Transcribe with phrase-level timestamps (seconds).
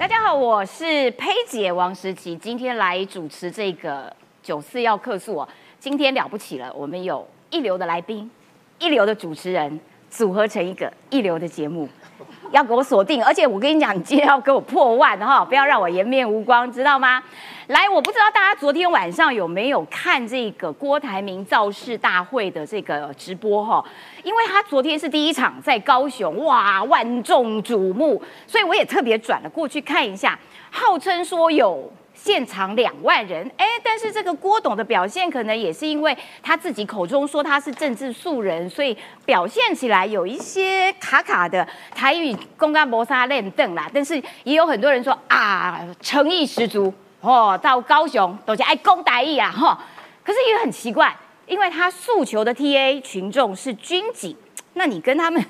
[0.00, 4.10] 大家好，我是佩姐王诗琪，今天来主持这个
[4.42, 5.46] 九四要客诉哦。
[5.78, 8.30] 今天了不起了，我们有一流的来宾，
[8.78, 9.78] 一流的主持人，
[10.10, 11.88] 组合成一个一流的节目，
[12.50, 13.24] 要给我锁定。
[13.24, 17.22] 而且我跟你讲，你今天要给我破万哈，不要让我颜面无光，知道吗？
[17.68, 23.84] 来，我不知道大家昨天晚上有没有看这个郭台铭造势大会的这个直播哈？
[24.24, 30.36] 因为他昨天是第一场在高雄，哇，万众瞩目，所以我也特别转了过去看一下，
[30.70, 31.88] 号称说有
[32.22, 46.92] 现场两万人，哎，但是这个郭董的表现可能也是因为他自己口中说他是政治素人，所以表现起来有一些卡卡的台语公干磨砂练凳啦，但是也有很多人说啊，诚意十足。
[47.22, 49.78] 哦，到高雄都是爱公台义啊，哈！
[50.24, 51.14] 可是也很奇怪，
[51.46, 54.34] 因为他诉求的 TA 群众是军警，
[54.72, 55.44] 那你跟他们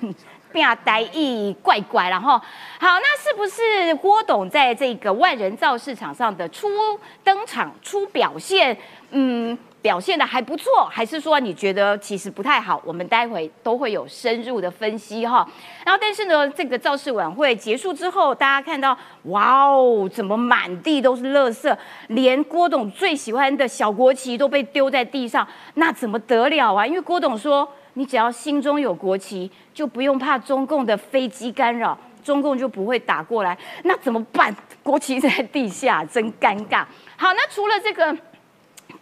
[0.52, 6.68] 变台义怪怪然后，好，那是不是郭董在这个万人造市场上的初
[7.24, 8.76] 登场、初表现，
[9.10, 9.59] 嗯？
[9.82, 12.79] 表现的还不错，还是说你觉得其实不太好？
[12.84, 15.37] 我们待会都会有深入的分析哈。
[15.87, 21.74] 然后，但是呢，这个造势晚会结束之后，大家看到，哇哦，怎么满地都是垃圾，
[22.09, 26.87] 连郭董最喜欢的小国旗都被丢在地上，那怎么得了啊？
[26.87, 33.57] 因为郭董说，你只要心中有国旗，就不用怕中共的飞机干扰，中共就不会打过来。
[33.85, 34.55] 那怎么办？
[34.82, 36.85] 国旗在地下，真尴尬。
[37.16, 38.16] 好，那除了这个。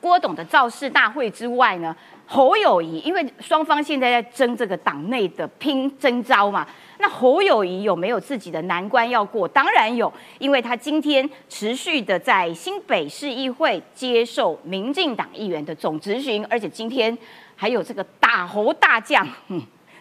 [0.00, 1.96] 郭董的造势大会之外呢，
[2.30, 6.66] 侯友谊，因为双方现在在争这个党内的拼征招嘛，
[6.98, 9.48] 那侯友谊有没有自己的难关要过？
[9.48, 17.16] 当然有，因为他今天持续的在新北市议会接受民进党议员的总质询，而且今天
[17.56, 19.26] 还有这个打侯大将。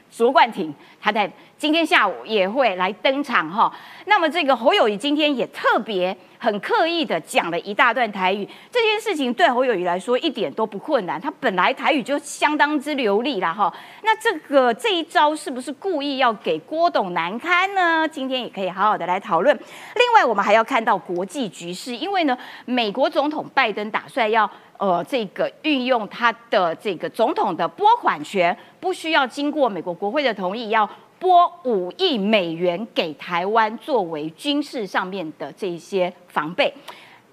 [0.10, 3.72] 卓冠廷，他在今天下午也会来登场哈。
[4.06, 13.74] 那么这个侯友谊今天也特别很刻意的讲了一大段台语，这件事情对侯友谊来说一点都不困难，他本来台语就相当之流利了哈。
[14.04, 18.08] 那这个这一招是不是故意要给郭董难堪呢？
[18.08, 19.56] 今天也可以好好的来讨论。
[19.96, 24.50] 另外，我们还要看到国际局势，因为呢，美国总统拜登打算要。
[24.80, 30.88] 呃，这个运用他的这个总统的拨款权，不需要经过美国国会的同意，要
[31.20, 36.74] 拨五亿美元给台湾作为军事上面的这些防备。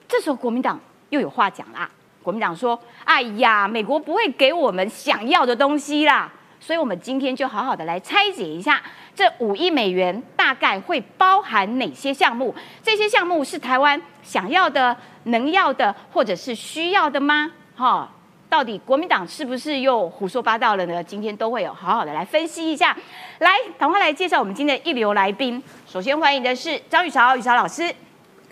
[0.08, 0.78] 这时候国民党
[1.10, 1.90] 又有话讲啦，
[2.22, 8.80] 国民党说：“哎呀，美国不会给我们想要的东西啦。”所以，我们今天就好好的来拆解一下，
[9.14, 12.54] 这五亿美元大概会包含哪些项目？
[12.82, 17.52] 这些项目是台湾想要的、能要的，或者是需要的吗？
[17.76, 18.10] 哈，
[18.54, 21.02] 到底国民党是不是又胡说八道了呢？
[21.02, 22.96] 今天都会有好好的来分析一下。
[23.40, 25.60] 来，赶快来介绍我们今天的一流来宾。
[25.88, 27.82] 首先欢迎的是张宇潮，宇潮老师。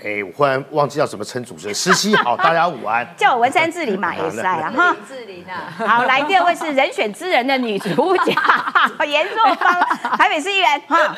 [0.02, 1.74] 哎，我忽然忘记叫什么称主持人。
[1.76, 3.06] 十七好，大家午安。
[3.16, 4.96] 叫我文山志玲嘛，也是啊哈。
[5.06, 5.70] 志玲啊。
[5.86, 9.72] 好，来第二位是人选之人的女主角，严若芳，
[10.18, 11.14] 台北市议员哈。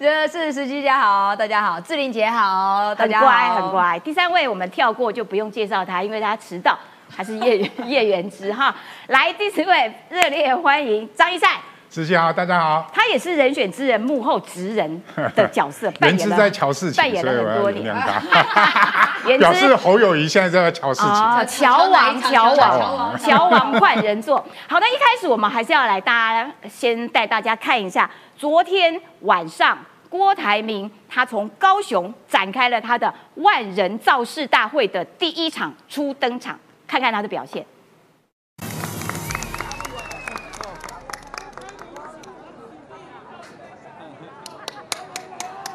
[0.00, 3.98] 这 是十七姐好，大家好，志玲姐好，大家很乖很乖。
[4.00, 6.76] 第三位我们跳过就不用介绍她，因为她迟到，
[7.16, 8.74] 还是叶 叶元之哈。
[9.08, 11.52] 来第十位，热烈欢迎张一善。
[11.90, 12.90] 十七好，大家好。
[12.92, 15.02] 他也是人选之人幕后职人
[15.36, 17.94] 的角色，扮演在乔事情，扮演了很多年。
[19.38, 21.46] 表示侯友谊现在在乔事情。
[21.46, 24.38] 乔王，乔王，乔王换人做。
[24.66, 36.58] 好那，一开始我们还是要来，大家先带大家看一下，昨天晚上郭台铭他从高雄展开了他的万人造势大会的第一场初登场，
[36.94, 37.66] 看看他的表现。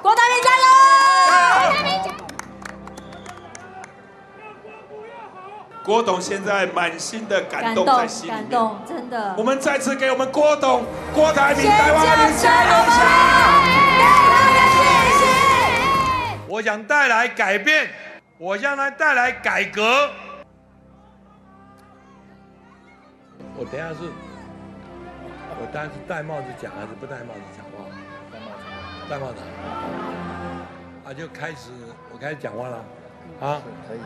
[0.01, 0.65] 郭台铭加油！
[5.83, 9.35] 郭董现在满心的感动在心里，感动，真的。
[9.37, 12.69] 我们再次给我们郭董、郭台铭台湾人加油！
[14.71, 14.85] 谢
[15.19, 15.25] 谢。
[16.47, 17.89] 我想带来改变，
[18.37, 20.09] 我将来带来改革。
[23.71, 24.09] 等下是，
[25.61, 27.85] 我当然是戴帽子讲还是不戴帽子讲话？
[28.31, 28.63] 戴帽子，
[29.09, 29.41] 戴帽子。
[31.05, 31.69] 啊，就开始，
[32.11, 32.77] 我开始讲话了，
[33.39, 33.99] 啊，可以。
[33.99, 34.05] 了。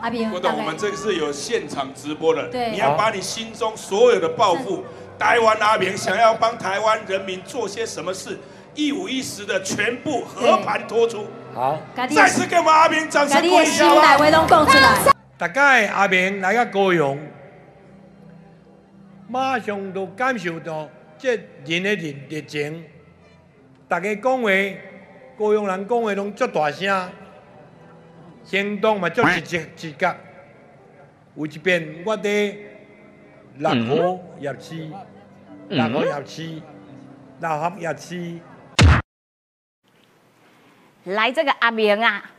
[0.00, 4.84] 阿斌，郭董，我们这个是有现场直播的，对，你要把你心中所有的抱负，
[5.18, 8.38] 台湾阿明想要帮台湾人民做些什么事，
[8.74, 11.26] 一五一十的全部和盘托出。
[11.54, 13.86] 好，再次给我们阿明掌声鼓励一下
[15.38, 17.18] 大概阿明来个高雄，
[19.28, 20.88] 马上都感受到
[21.18, 21.34] 这
[21.64, 22.84] 人的热热情。
[23.88, 24.48] 大家讲话
[25.36, 27.10] 高雄人讲话拢足大声，
[28.44, 30.16] 行动嘛足直接直觉。
[31.34, 32.56] 有一遍我伫
[33.56, 34.88] 六号夜市，
[35.68, 36.62] 六号夜市，
[37.40, 38.38] 六合夜市。
[41.04, 42.30] 来，这个阿明啊，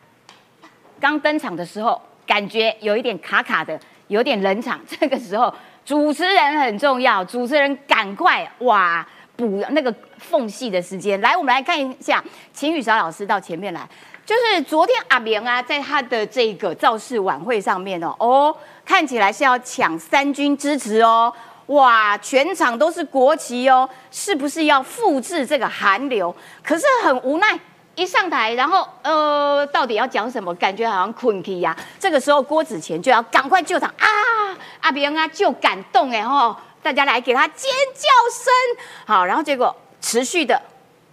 [0.99, 4.79] 刚登场的时候，感觉有一点卡卡的，有点冷场。
[4.85, 5.53] 这个时候，
[5.87, 9.07] 主持人很重要，主持人赶快哇
[9.37, 11.19] 补那个缝隙的时间。
[11.21, 13.87] 来，我们来看一下，秦宇韶老师到前面来。
[14.25, 21.31] 就是昨天阿明啊，在他的这个造势晚会上面哦，哦，看起来是要抢三军支持哦，
[21.67, 26.35] 哇，全场都是国旗哦，是不是要复制这个韩流？
[26.61, 27.57] 可是很无奈。
[27.95, 30.53] 一上台，然后呃，到底要讲什么？
[30.53, 31.75] 感觉好像困气呀。
[31.97, 34.05] 这个时候，郭子乾就要赶快救场啊！
[34.81, 38.85] 阿别啊，就感动哎吼，大家来给他尖叫声。
[39.05, 40.61] 好，然后结果持续的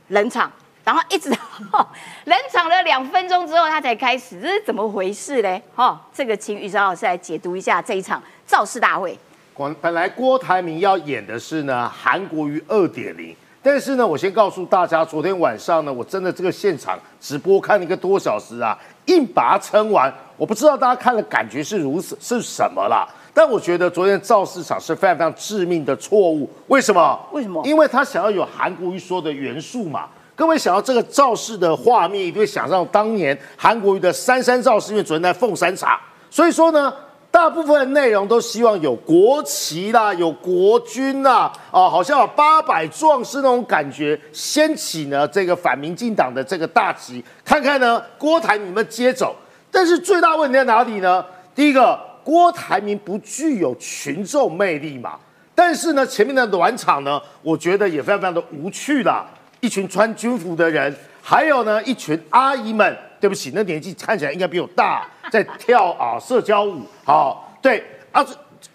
[0.09, 0.51] 冷场，
[0.85, 1.31] 然后一直
[2.25, 5.63] 冷场了两分钟之后，他才开始，这是怎么回事嘞？
[5.75, 9.19] 哈，这个请雨韶老师来解读一下这一场造势大会。
[9.57, 13.35] 本本来郭台铭要演的是呢韩国瑜二点零。
[13.67, 20.13] 但是呢，我先告诉大家，昨天晚上呢，我真的这个现场直播看了一个多小时啊，硬把它撑完。
[20.37, 23.09] 我不知道大家看的感觉是如此是什么啦？
[23.35, 26.49] 但我觉得昨天造市场是非常非常致命的错误。
[26.69, 27.21] 为什么？
[27.33, 27.61] 为什么？
[27.67, 30.07] 因为他想要有韩国瑜说的元素嘛。
[30.37, 36.01] 各位想要这个造势的画面，一定会想到当年韩国瑜的三山造势，因为昨天在凤山茶，
[36.31, 36.93] 所以说呢。
[37.35, 49.35] 大部分的内容都希望有国旗啦，有国军啦，啊，好像有八百壮士那种感觉，掀起呢这个反民进党的这个大旗，看看呢郭台你们接走。
[49.69, 51.27] 但是最大问题在哪里呢？
[51.57, 55.19] 第一个，郭台铭不具有群众魅力嘛。
[55.55, 59.25] 但是呢，前面的暖场呢，我觉得也非常非常的无趣啦。
[59.61, 60.93] 一群穿军服的人，
[61.23, 62.97] 还有呢一群阿姨们。
[63.21, 67.83] 对不起，那年纪看起来应该比我大，在跳啊社交舞，好，对
[68.13, 68.23] 啊，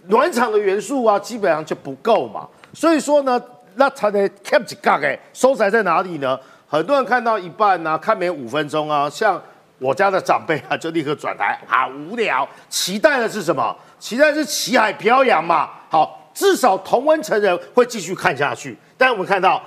[0.08, 2.48] 暖场的元素啊，基本上就不够嘛。
[2.74, 3.40] 所以说呢，
[3.76, 6.40] 那他的 keep 几杠哎，收窄在哪里呢？
[6.68, 9.40] 很多人看到一半呢，看没五分钟啊，像
[9.80, 12.48] 我家的长辈啊，就立刻转台， 好无聊。
[12.70, 13.76] 期待的是什么？
[13.98, 15.70] 期待是旗海飘扬嘛。
[15.90, 18.78] 好，至少同温层人会继续看下去。
[18.98, 19.62] 但我们看到。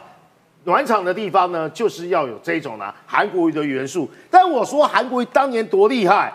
[0.64, 4.08] 暖场的地方呢，就是要有这种呢韩国语的元素。
[4.30, 6.32] 但我说韩国语当年多厉害，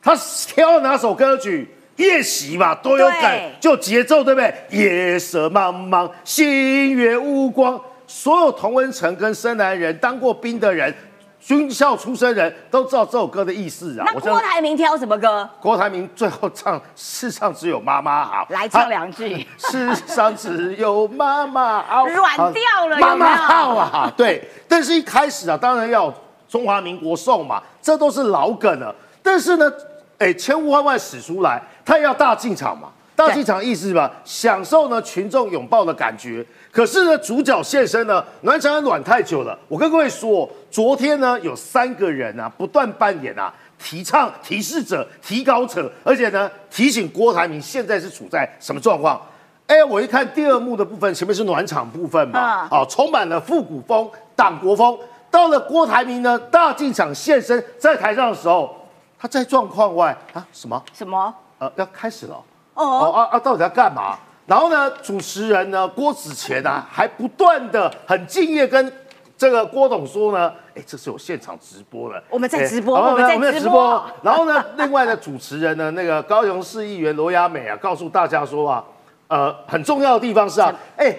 [0.00, 1.68] 他挑了哪首歌曲？
[1.96, 4.54] 夜袭嘛，多有感，就节奏对不对？
[4.70, 7.78] 夜色茫茫，星月无光。
[8.06, 10.94] 所有同温层跟深南人当过兵的人。
[11.46, 14.04] 军校出身人都知道这首歌的意思啊。
[14.04, 15.48] 那郭台铭挑什么歌？
[15.60, 19.46] 郭台铭最后唱“世上只有妈妈好”，来唱两句。
[19.56, 24.12] 世上只有妈妈好， 软掉了，妈妈好啊。
[24.16, 26.12] 对，但是一开始啊，当然要
[26.48, 28.92] 中华民国颂嘛，这都是老梗了。
[29.22, 29.72] 但是呢，
[30.18, 32.88] 哎，千呼万唤始出来，他要大进场嘛。
[33.16, 34.12] 大进场意思是吧？
[34.24, 36.44] 享受呢群众拥抱的感觉。
[36.70, 39.58] 可是呢，主角现身呢，暖场暖太久了。
[39.66, 49.18] 我跟各位说，昨天呢有三个人啊，不断扮演啊提倡、提示者、提高者，而且呢提醒郭台铭现在是处在什么状况。
[49.66, 54.96] 哎，我一看第二幕的部分，前面是暖场部分嘛，啊，充满了复古风、党国风。
[55.30, 58.76] 到了郭台铭呢大进场现身在台上的时候，
[59.18, 61.34] 他在状况外啊什么什么？
[61.58, 62.34] 呃，要开始了。
[62.34, 62.42] 哦
[62.84, 63.38] 啊啊！
[63.38, 64.16] 到底要干嘛？
[64.46, 68.92] 然后呢，主持人呢，郭子乾啊，还不断的很敬业跟
[69.36, 74.04] 这个郭董说呢，哎，这是有现场直播的，我们在直播，我们在直播。
[74.22, 78.84] 然后呢，另外的主持人呢，那个高雄市议员罗雅美啊，告诉大家说啊，
[79.26, 81.12] 呃，很重要的地方是啊，哎，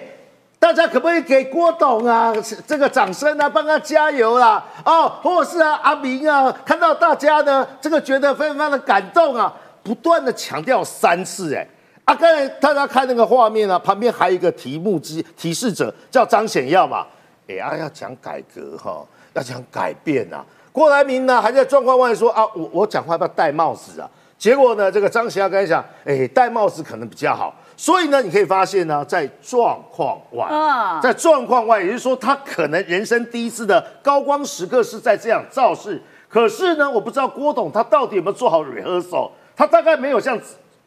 [0.58, 2.32] 大家可不可以给郭董啊
[2.66, 4.64] 这个掌声啊，帮他加油啦？
[4.86, 9.52] 哦，或者是啊阿明啊，看到大家呢，这个觉得非常非常的感动啊。
[9.88, 11.66] 不断的强调三次，哎，
[12.04, 17.06] 啊，刚才大家看那个画面啊，旁边还有一个题目机提示者叫张显耀嘛，
[17.48, 19.02] 哎啊，要讲改革哈，
[19.32, 20.44] 要讲改变啊。
[20.70, 24.10] 郭台铭呢还在状况外说啊，我我讲话要不要戴帽子啊？
[24.36, 27.54] 结果呢，这个张显耀跟他讲，哎，戴帽子可能比较好。
[27.74, 36.00] 所以呢，你可以发现呢，在状况外，啊在状况外，也就是说，他可能人生第一次的高光时刻是在这样造势。
[36.28, 39.30] 可是呢，我不知道郭董他到底有没有做好 rehearsal。
[39.58, 40.40] 他大概没有像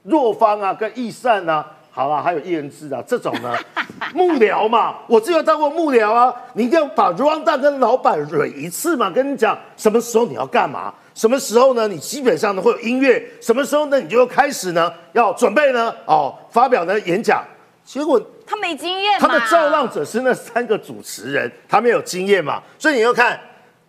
[0.03, 3.53] 若芳啊、跟易善啊，好了，还有叶仁志啊这种呢
[4.15, 6.33] 幕僚嘛，我只有当过幕僚啊。
[6.53, 11.85] 你一定要把 round 跟老板蕊一次嘛，跟你讲什么时候你要干嘛，什么时候呢？
[11.85, 13.99] 你基本上呢会有音乐，什么时候呢？
[13.99, 17.43] 你就要开始呢要准备呢哦发表呢演讲。
[17.83, 23.37] 结果他没经验，他的造浪者是那三个主持人，他没有经验嘛，所以你要看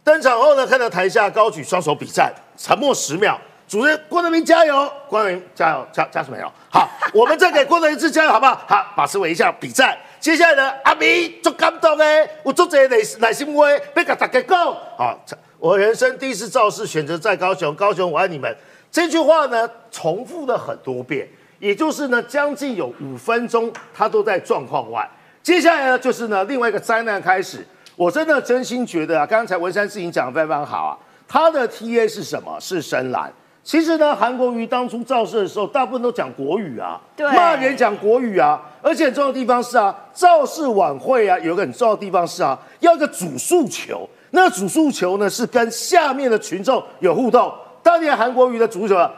[0.03, 3.39] 登场后呢，看到台下高举双手比赞，沉默十秒。
[3.73, 6.47] 主持人郭德明加油，郭德明加油，加加什么油？
[6.69, 8.63] 好， 我们再给郭德明一次加油，好不好？
[8.69, 9.97] 好，把持微笑比赞。
[10.21, 12.05] 接下来呢，阿明做感动的，
[12.43, 14.59] 我做这内内心话，要跟大家讲。
[14.99, 15.19] 好，
[15.59, 18.55] 我人生第一次造势，选择在高雄，高雄我爱你们。
[18.91, 21.27] 这句话呢，重复了很多遍，
[21.59, 25.09] 也就是呢，将近有五分钟，他都在状况外。
[25.43, 27.67] 接下来呢，就是呢，另外一个灾难开始。
[27.97, 30.93] 我真的真心觉得啊，刚才文山事情讲的非常好啊。
[31.27, 32.59] 他的 TA 是什么？
[32.61, 33.33] 是深蓝。
[33.65, 38.61] 其实呢，韩国瑜当初造势的时候，大部分都讲国语啊，骂人讲国语啊。
[38.83, 44.09] 而且很重要的地方是啊，造势晚会啊，有个很重要的地方是啊，要一个主诉求。
[44.31, 47.53] 那主诉求呢，是跟下面的群众有互动。
[47.85, 49.11] 当年韩国瑜的主角，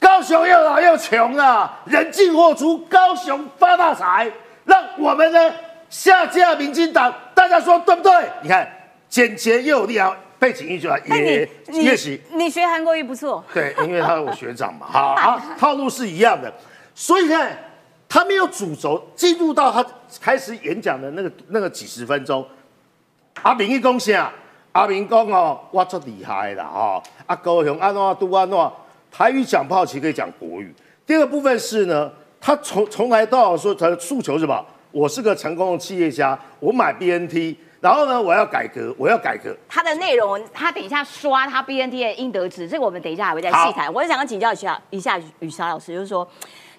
[0.00, 4.28] 高雄又老又穷啊，人进货出，高雄发大财，
[4.64, 5.52] 让我们呢
[5.88, 8.12] 下架民进党，大家说对不对？
[8.42, 8.68] 你看
[9.08, 10.16] 简洁又有力啊。
[10.44, 16.52] 背景一句啊，也也许你学韩国语不错，对，因为他是我学长嘛， 好啊，套路是一样的，
[16.94, 17.56] 所以看
[18.06, 19.82] 他没有主轴，进入到他
[20.20, 22.46] 开始演讲的那个那个几十分钟，
[23.40, 24.30] 阿明一恭喜啊，
[24.72, 28.70] 阿明讲哦，哇，这厉害啦哈，阿高雄安诺杜安诺，
[29.10, 30.74] 台语讲不好，其实可以讲国语。
[31.06, 34.62] 第二个部分是呢，他从从来都要说他的诉求是什么？
[34.92, 37.56] 我是个成功的企业家，我买 BNT。
[37.84, 39.54] 然后呢，我要改革，我要改革。
[39.68, 43.92] 他的内容，他等一下刷他 B N T 的应得值，这个我们等一下还会再细谈。
[43.92, 46.26] 我是想要请教一下一下雨莎老师，就是说，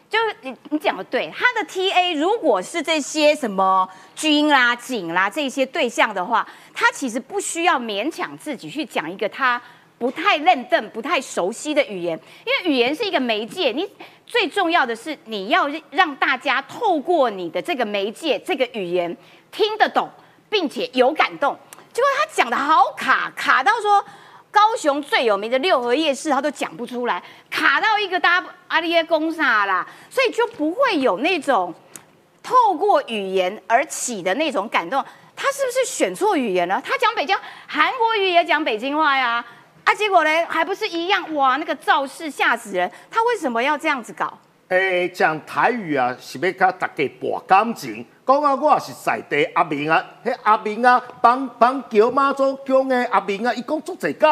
[0.09, 9.62] 就是你你讲的对，他的 T A 如果是这些什么军啦、警啦这些对象的话，他其实不需要勉强自己去讲一个他
[10.00, 13.88] 不太认得、不太熟悉的语言，因为语言是一个媒介，你
[14.25, 19.15] 最重要的是你要让大家透过你的这个媒介、这个语言
[19.51, 20.09] 听得懂。
[20.55, 21.53] 并且有感动，
[21.91, 24.01] 结果他讲的好卡，卡到说
[24.50, 27.21] 高雄最有名的六合夜市他都讲不出来，
[27.51, 31.75] 卡到一个大阿里耶公啥啦，所以就不会有那种
[32.41, 35.03] 透过语言而起的那种感动。
[35.35, 36.81] 他是不是选错语言了？
[36.85, 39.43] 他讲北京韩国语也讲北京话呀，
[39.83, 41.35] 啊，结果呢还不是一样？
[41.35, 42.89] 哇，那个造势吓死人！
[43.12, 44.39] 他为什么要这样子搞？
[44.69, 48.03] 诶，讲台语啊，是要甲大家博感情。
[48.25, 54.27] 讲啊，我也是在地阿明啊，迄阿明啊，帮帮桥妈祖乡的阿明啊，一共做这个。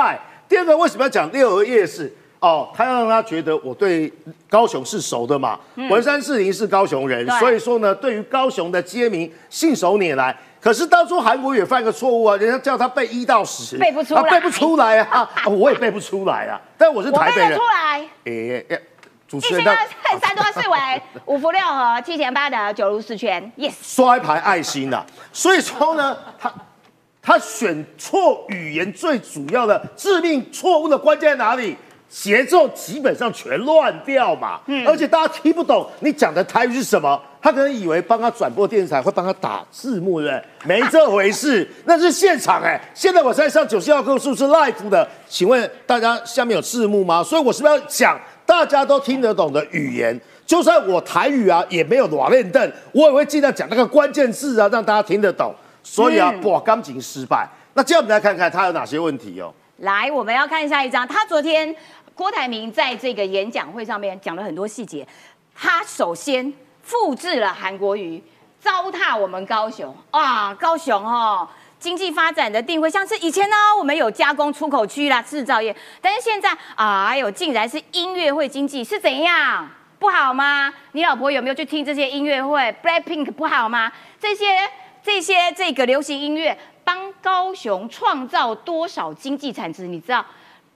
[0.50, 2.12] 第二个为什么要讲六合夜市？
[2.40, 4.12] 哦，他要让他觉得我对
[4.50, 5.60] 高雄是熟的嘛。
[5.76, 10.36] 文山市林是高雄人，所以说呢，对于高雄的街名信手拈来。
[10.60, 16.60] 可是当初韩国也犯个错误啊，人家叫他背一到十，背不出来，背不出来啊，我也背不出来啊。
[16.76, 18.08] 但我是台北人，出来。
[18.24, 18.82] 诶。
[19.38, 25.04] 一千二三多四尾五福六合七前八的九如四圈，yes，刷一排爱心呐。
[25.32, 26.54] 所以说呢，他
[27.22, 31.76] 他选错语言最主要的致命错误的关键在哪里？
[32.10, 34.60] 节奏基本上全乱掉嘛。
[34.68, 40.44] 嗯，而且大家听不懂你讲的台语是什么，他可能以为帮他转播电视台会帮他打字幕，对不对？
[40.64, 42.80] 没这回事， 那是现场哎。
[42.94, 47.24] 现在我在上九十号课是不是 live 的，请问大家下面有字幕吗？
[47.24, 48.20] 所以我是不是要讲？
[48.46, 55.54] 大家都听得懂的语言，就算我台语啊也没有软练凳，我也会尽量讲那个关键字啊，让大家听得懂。
[55.82, 57.48] 所以啊，哇钢琴失败。
[57.74, 59.54] 那接下来我们来看看他有哪些问题哦。
[59.78, 61.08] 来，我们要看下一张。
[61.08, 61.76] 他昨天
[62.16, 65.06] 郭台铭在这个演讲会上面讲了很多细节。
[65.56, 68.22] 他首先复制了韩国瑜，
[68.60, 71.48] 糟蹋我们高雄啊，高雄哦。
[71.84, 80.74] 经济发展的定位，像是以前呢，我们有加工出口区啦，制造业，但是现在，哎呦，竟然是音乐会经济，是怎样不好吗？
[80.94, 83.92] 你老婆有没有去听这些音乐会？Blackpink 不好吗？
[84.18, 84.58] 这些
[85.04, 89.86] 这些这个流行音乐帮高雄创造多少经济产值？
[89.86, 90.26] 你知道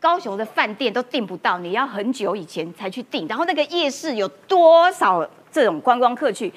[0.02, 6.50] 高雄的饭店都订不到，你要很久以前才去订，然后那个夜市有多少这种观光客去？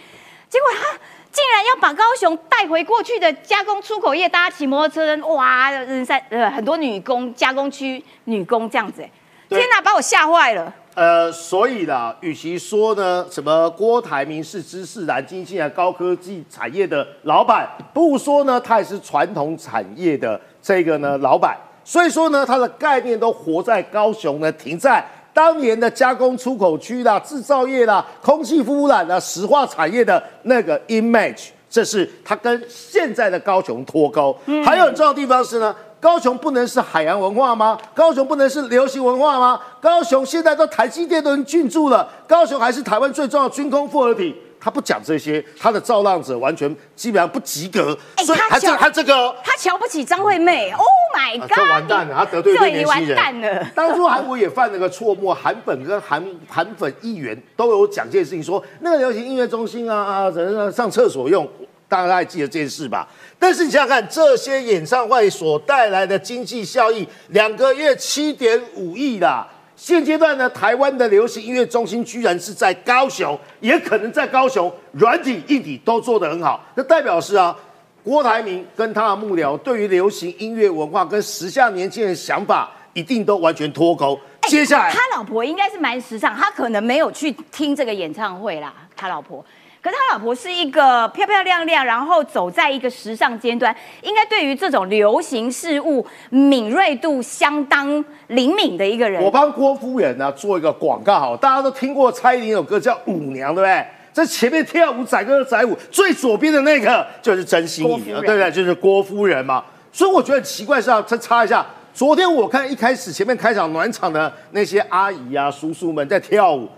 [0.49, 0.99] 结果他。
[1.33, 9.03] 竟然要把高雄带回过去的加工出口业，大家骑摩托车，哇，人山呃很多女工加工区女工这样子，
[9.49, 10.73] 天哪，把我吓坏了。
[10.95, 25.05] 呃，所以啦，与其说呢什么郭台铭是知识蓝经济啊高科技产业的老板，不如说呢他也是传统产业的这个呢老板，所以说呢他的概念都活在高雄呢，停在。
[25.33, 34.37] 当年的加工出口区啦、制造业啦、空气污染啦、石化产业的那个 image，这是它跟现在的高雄脱钩。
[34.65, 37.79] 还有很重要的地方是呢，高雄不能是海洋文化吗？
[37.95, 39.61] 高雄不能是流行文化吗？
[39.81, 44.35] 高雄现在都台积电都进驻了，高雄还是台湾最重要的军工复合体。
[44.61, 47.97] 他不讲这些，他的造浪者完全基本上不及格。
[48.25, 50.71] 所以他这他这个，他瞧不起张惠妹。
[50.73, 50.87] Oh
[51.17, 51.51] my god！
[51.55, 53.17] 这完蛋了，他得罪对年轻人。
[53.17, 53.67] 完蛋了。
[53.75, 61.49] 当初韩国也犯了个错误，韩粉跟韩韩粉议员都有讲这件事情，说那个流行音乐中心啊啊，人上厕所用，
[61.89, 63.09] 大家还记得这件事吧？
[63.39, 69.49] 但是你想想看，这些演唱会所带来的经济效益，两个月七点五亿啦。
[69.81, 76.63] 现阶段呢，台湾的流行音乐中心居然是在高雄，也可能在高雄，软体硬体都做得很好。
[76.75, 77.57] 那代表是啊，
[78.05, 84.21] 郭台铭跟他的幕僚对于流行音乐文化跟时下年轻人想法，一定都完全脱钩。
[84.43, 89.43] 接下来，他老婆应该是蛮时尚，他可能没有去听这个演唱会啦，他老婆。
[89.83, 99.23] 可是他老婆是一个漂漂亮亮，然后走在一个时尚尖端，应该对于这种流行事物敏锐度相当灵敏的一个人。
[99.23, 103.87] 我帮郭夫人呢做一个广告，好，大家都听过蔡依林有歌叫《舞娘》，对不对？
[104.13, 108.51] 在前面跳舞载歌载舞，最左边的那个就是真心怡，对不对？
[108.51, 109.65] 就是郭夫人嘛。
[109.93, 116.69] 所以我觉得很奇怪是要再插一下，昨天我看一开始前面开场暖场的那些阿姨啊、叔叔们在跳舞。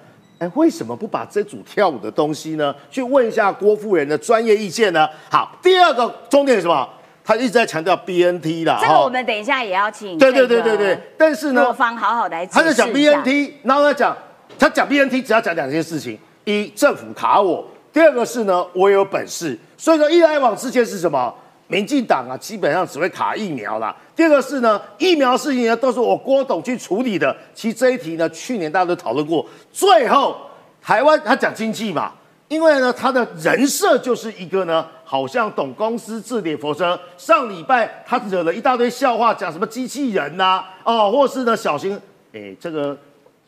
[0.42, 2.74] 哎，为什么不把这组跳舞的东西呢？
[2.90, 5.08] 去问一下郭夫人的专业意见呢？
[5.30, 6.88] 好，第二个重点是什么？
[7.24, 8.80] 他一直在强调 BNT 啦。
[8.82, 10.18] 这个我们等一下也要请。
[10.18, 10.98] 对对对对对。
[11.16, 12.44] 但是呢，若方好好来。
[12.44, 14.16] 他在讲 BNT，然后他讲，
[14.58, 19.56] 他讲 BNT 只要讲两件事情：一，政府卡我；第二个是呢，我有本事。
[19.76, 21.32] 所以说，一来往之间是什么？
[21.72, 23.96] 民进党啊，基本上只会卡疫苗啦。
[24.14, 27.34] 第二个是呢，疫苗事情呢都是我郭董去处理的。
[27.54, 29.44] 其实这一题呢，去年大家都讨论过。
[29.72, 30.36] 最后，
[30.82, 32.12] 台湾他讲经济嘛，
[32.48, 36.54] 因为呢，他的人设就是一个呢，好像懂公司治理。
[36.54, 41.98] 否则上礼拜他惹了一大堆笑话，讲什么机器人呐，哦，或是呢小心，
[42.34, 42.94] 哎，这个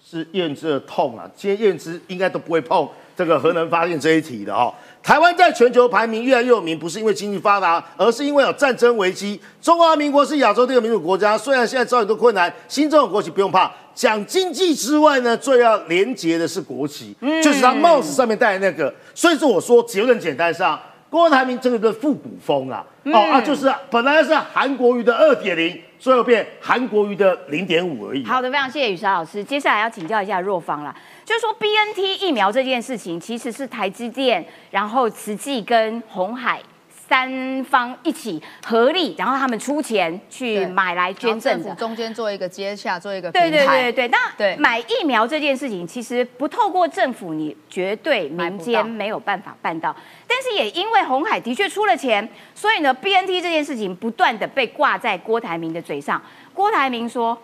[0.02, 1.30] 是验之的痛啊。
[1.36, 4.72] 今天验之应该都不会碰这个核能发电这一题的哦。
[5.04, 9.38] 台湾在全球排名越来越有名，不是因为经济发达，而是因为有战争危机。
[9.60, 13.70] 中华民国是亚洲第二个民主国家，虽然现在遭很多困难，新政府国旗不用怕。
[13.94, 18.92] 讲经济之外呢，最要连结的是国旗，就是他帽子上面戴的那个。
[19.14, 28.24] 所以说我说结论简单上，郭台铭这个是复古风啊，哦啊，就是本来是韩国瑜的二点零，最后变韩国瑜的零点五而已。
[28.24, 29.44] 好的，非常谢谢雨莎老师。
[29.44, 30.96] 接下来要请教一下若芳了。
[31.24, 36.60] 就是说，B N T 疫苗这件事情，其实是台积电、然后慈济跟红海
[36.90, 44.08] 三方一起合力，然后他们出钱去买来捐赠的，中间做一个接洽，做一个对对对对。
[44.08, 49.94] 那对买疫苗这件事情，其实不透过政府，你绝对民间没有办法办到。
[50.26, 56.22] 但是也因为红海的确出了钱，所以呢，B N T 这件事情不断的被挂在郭台铭的嘴上。
[56.52, 57.36] 郭台铭说，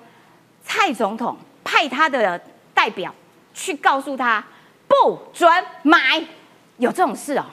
[0.62, 2.38] 蔡总统派他的
[2.74, 3.14] 代表。
[3.52, 4.44] 去告诉他
[4.88, 5.50] 不准
[5.82, 6.22] 买，
[6.78, 7.44] 有这种事哦？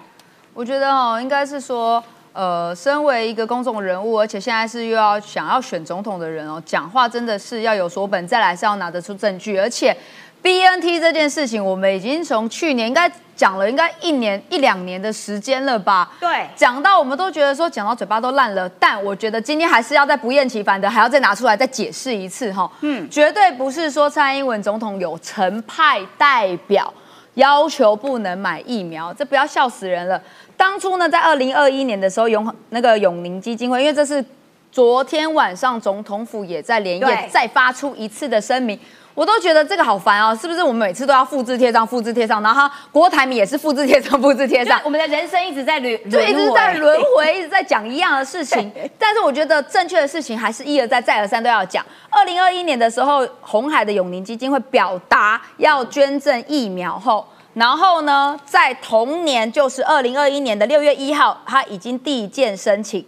[0.53, 9.95] 我觉得哦，应该是说，呃，身为一个公众人物，而且现在是又要想要选总统的人哦，讲话真的是要有所本，再来是要拿得出证据，而且。
[10.41, 16.09] B N T 这件事情，我们已经从去年应该讲了，应该一年一两年的时间了吧？
[16.19, 22.71] 对，讲到我们都觉得说讲到嘴巴都烂了，但我觉得今天还是要再不厌其烦的，还要再拿出来再解释一次哈。
[22.81, 26.93] 嗯，绝对不是说蔡英文总统有成派代表
[27.33, 30.21] 要求不能买疫苗，这不要笑死人了。
[30.55, 34.23] 当初呢，在二零二一年的时候，永那个永宁基金会，因为这是
[34.71, 38.79] 昨天晚上总统府也在连夜再发出一次的声明。
[39.17, 40.61] 我都觉得这个好烦哦，是不是？
[40.61, 44.79] 我们每次都要复制贴上，复制贴上，然后郭台铭也是复制贴上，复制贴上。
[44.85, 48.71] 我们的人生一直在轮， 就一直在轮回，一直在讲一样的事情。
[48.99, 51.83] 但是我觉得正确的事情还是一而再，再而三都要讲。
[52.11, 63.03] 二零二一年的时候，红海的永宁基金会表达要捐赠疫苗后，然后呢，在同年就是二零二一年的六月一号，他已经递件申请，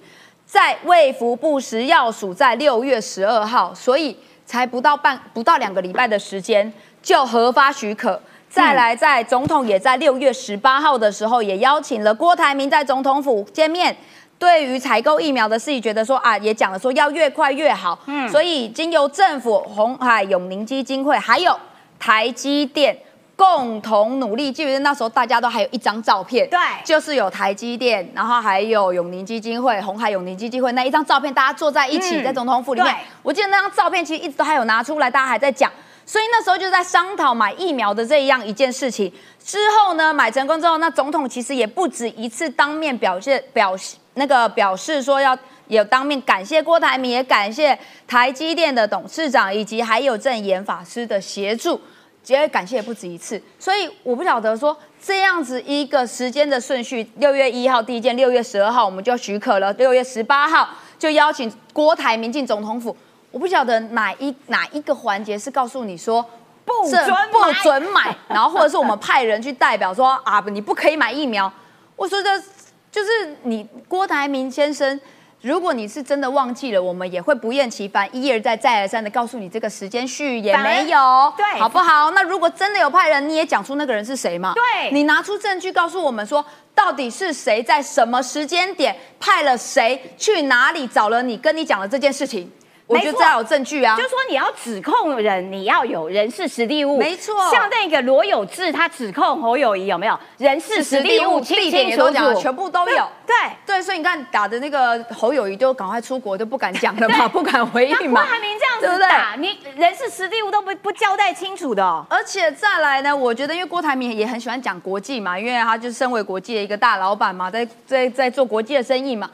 [0.48, 4.18] 在卫福部食药署在六月十二号，所以。
[4.50, 13.96] 才不到半不到两个礼拜的时间就核发许可，再来在总统也在六月十八号的时候也邀请了郭台铭在总统府见面，
[14.40, 21.56] 对于采购疫苗的事宜，觉得说啊也讲了说要越快越好，嗯，所以经由政府、红海永宁基金会还有
[22.00, 22.98] 台积电。
[23.40, 32.94] 共同努力，记得那时候大家都还有一张照片，对，就是有台积电，然后还有永宁基金会、红海永宁基金会那一张照片，大家坐在一起在总统府里面。
[33.24, 35.72] 我记得那张照片其实一直都还有拿出来，大家还在讲，
[36.06, 39.10] 所以那时候就在商讨买疫苗的这样一件事情。
[39.42, 51.80] 之后呢，买成功之后，那总统其实也不止一次当面表示表示那个表示说要有当面感谢郭台铭，也感谢台积电的董事长以及还有正言法师的协助。
[52.26, 62.96] 也感谢不止一次，所以我不晓得说这样子一个时间的顺序，六月一号第一件，六月十二号我们就许可了，六月十八号就邀请郭台铭进总统府。
[63.32, 66.24] 我不晓得哪一哪一个环节是告诉你说
[66.66, 71.52] 不准不准买，然后或者是我们派人去代表说啊，你不可以买疫苗。
[71.96, 72.44] 我说的，
[72.92, 73.10] 就是
[73.44, 75.00] 你郭台铭先生。
[75.42, 82.12] 如果你是真的忘记了，我们也会不厌其烦，一而再再而三的告诉你这个时间序也没有，对好不好？
[82.12, 84.54] 那如果真的有派人，你也讲出那个人是谁嘛？
[84.54, 92.52] 对你拿出证据告诉我们说，到底是谁在什么时间点派了谁去哪里找了你，跟你讲了这件事情，
[92.90, 93.96] 我没错觉得这要有证据啊。
[93.96, 103.08] 就是说你要指控人，你要有人事实地物，没错像那个罗有志，他指控侯友谊有没有人事实地物清地点也都讲了，全部都有。
[103.28, 103.36] 对。
[103.66, 108.22] 对，所以你看打的那个侯友谊就赶快出国，就不敢讲了嘛，不敢回那应嘛。
[108.24, 119.30] 郭台铭这样子打，你人事实地物都不不交代清楚的、哦，而且再来呢，我觉得因为郭台铭也很喜欢讲国际嘛，因为他就是身为国际的一个大老板嘛，在在在做国际的生意嘛。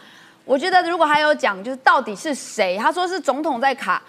[0.45, 2.77] 我觉得如果还有讲，就是到底是谁？
[2.77, 4.01] 他说是总统在卡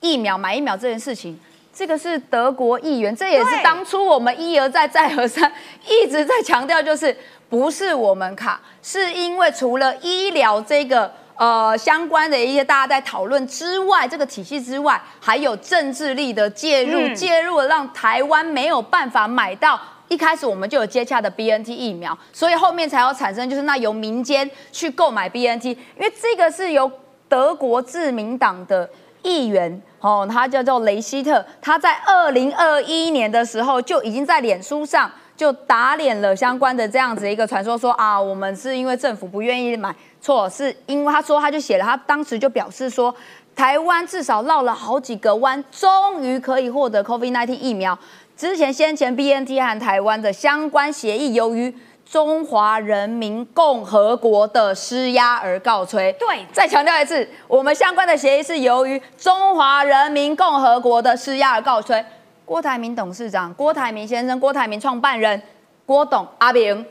[0.00, 1.38] 疫苗买疫苗这件事情，
[1.72, 5.52] 这个是德国议员，这也是对当初我们一而再再而三
[5.86, 7.16] 一直在强调，就是
[7.48, 11.12] 不是我们卡，是因为除了医疗这个。
[11.36, 19.76] 呃，相关的一些大家在讨论之外，这个体系之外，还有政治力的介入，嗯介入了让台湾没有办法买到。
[20.08, 26.90] 一开始我们就有接洽的 BNT 疫苗，所以后面才要产生就是那由民间去购买 BNT，因为这个是由
[27.28, 28.88] 德国自民党的
[29.22, 43.14] 议员哦，他叫做雷希特，他在二零二一年的时候就已经在脸书上就打脸了相关的这样子一个传说，说啊，我们是因为政府不愿意买，错，是因为他说他就写了，他当时就表示说。
[43.56, 47.96] 台湾至少绕了好几个弯，终于可以获得 COVID-19 疫苗。
[48.36, 51.72] 之前先前 BNT 和台湾的相关协议，由于
[52.04, 56.12] 中华人民共和国的施压而告吹。
[56.14, 62.04] 对再强调一次，我们相关的协议是由于中华人民共和国的施压而告吹。
[62.44, 65.40] 郭台铭董事长、郭台铭先生、郭台铭创办人
[65.86, 66.84] 郭董阿炳，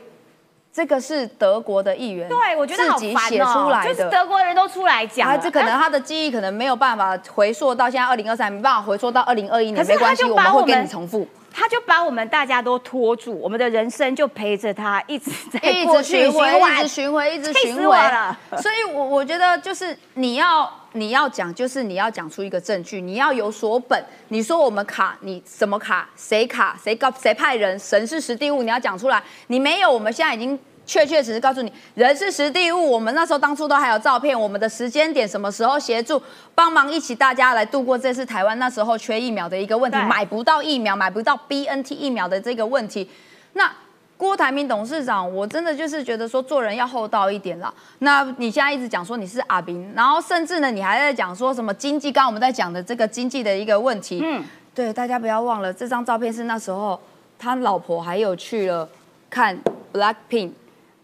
[0.74, 18.04] 这个是德国的议员，对，我觉得好自己烦写出来哦，的，就是德国人都出来讲，啊，这可能他的记忆可能没有办法回溯到现在二零二三，没办法回溯到二零二一年，没关系，他就我们会给把我们你重复，他就把我们大家都拖住，我们的人生就陪着他一直在一过去直循环，一直循环，一直气死循环。
[18.04, 18.38] 我了。
[18.60, 24.04] 所以我，我觉得就是你要你要讲，就是你要讲出一个证据，你要有所本。
[24.28, 26.08] 你说我们卡，你什么卡？
[26.16, 26.76] 谁卡？
[26.82, 27.08] 谁告？
[27.12, 27.78] 谁派人？
[27.78, 29.22] 神是实地物，你要讲出来。
[29.46, 30.58] 你没有，我们现在已经。
[30.86, 32.90] 确确实实告诉你，人是实地物。
[32.90, 36.22] 我们那时候当初都还有照片，我们的时间点什么时候协助
[36.54, 43.08] 帮忙一起，大家来度过这次台湾那时候缺疫苗的一个问题，买不到疫苗，买不到 BNT 疫苗的这个问题。
[43.54, 43.72] 那
[44.24, 47.72] 郭台铭董事长，我真的就是觉得说做人要厚道一点啦。
[47.98, 54.22] 那你现在一直讲说你是阿斌，然后甚至呢，你还在讲说什么经济，刚刚我们在讲的这个经济的一个问题。
[54.24, 54.42] 嗯，
[54.74, 56.98] 对，大家不要忘了，这张照片是那时候
[57.38, 58.88] 他老婆还有去了
[59.28, 59.58] 看
[59.92, 60.52] Blackpink。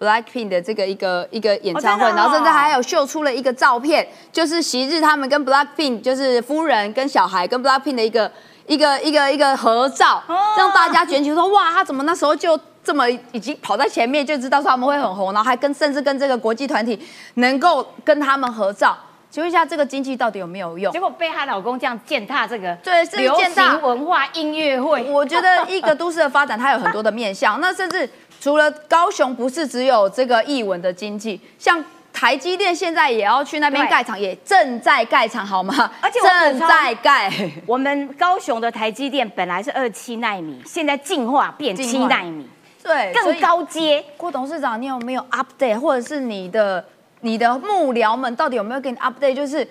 [0.00, 8.32] Blackpink 的这个一个一个演唱会，哦哦然后甚至还有秀出了一个照片，就是昔日他们跟 Blackpink，就是夫人跟小孩跟 Blackpink 的一个
[8.66, 12.58] 一个一个一个合照，哦让大家卷起说哇，他怎么那时候就
[12.90, 17.00] 这么已经跑在前面，就知道说他们会很红，然后还跟甚至跟这个国际团体
[17.34, 18.98] 能够跟他们合照。
[19.30, 20.98] 请问一下，这个经济到底有没有用结？
[20.98, 27.58] 果被她老公这样践踏这个对是流践踏行文化音乐会，我觉得一个都市的发展，它有很多的面向。
[27.62, 35.88] 那甚至除了高雄，不是只有这个艺文的经济，像台积电现在也要去那边对盖厂，也正在盖厂，好吗？
[36.00, 37.32] 而且正在盖。
[37.66, 42.48] 我们高雄的台积电本来是二七纳米，现在进化变七纳米，
[42.82, 44.04] 对，更高阶。
[44.16, 46.84] 郭董事长，你有没有 update，或者是你的
[47.20, 49.34] 你的幕僚们到底有没有给你 update？
[49.34, 49.66] 就是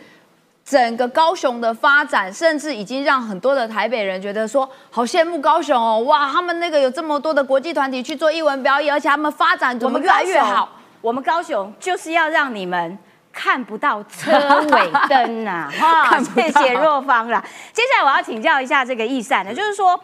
[0.63, 5.99] 整个高雄的发展，甚至已经让很多的台北人觉得说，好羡慕高雄哦！
[6.01, 10.69] 哇，他们那个有这么多的国际团体去做艺文表演，而且他们发展怎么越来越好？。
[11.01, 12.97] 我们高雄就是要让你们
[13.33, 14.31] 看不到车
[14.71, 17.43] 尾灯呐、哈， 谢谢若芳啦。
[17.73, 19.99] 接下来我要请教一下这个易善呢，就是说。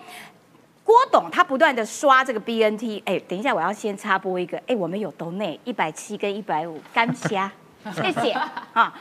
[0.86, 7.52] 郭董他不断的刷这个 BNT，哎，等一下我要先插播一个，哎，我们有都内一百七跟一百五干虾，
[7.92, 8.30] 谢谢
[8.74, 8.94] 啊。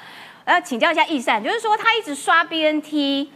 [0.46, 3.28] 我要请教一下易善，就是说他一直刷 BNT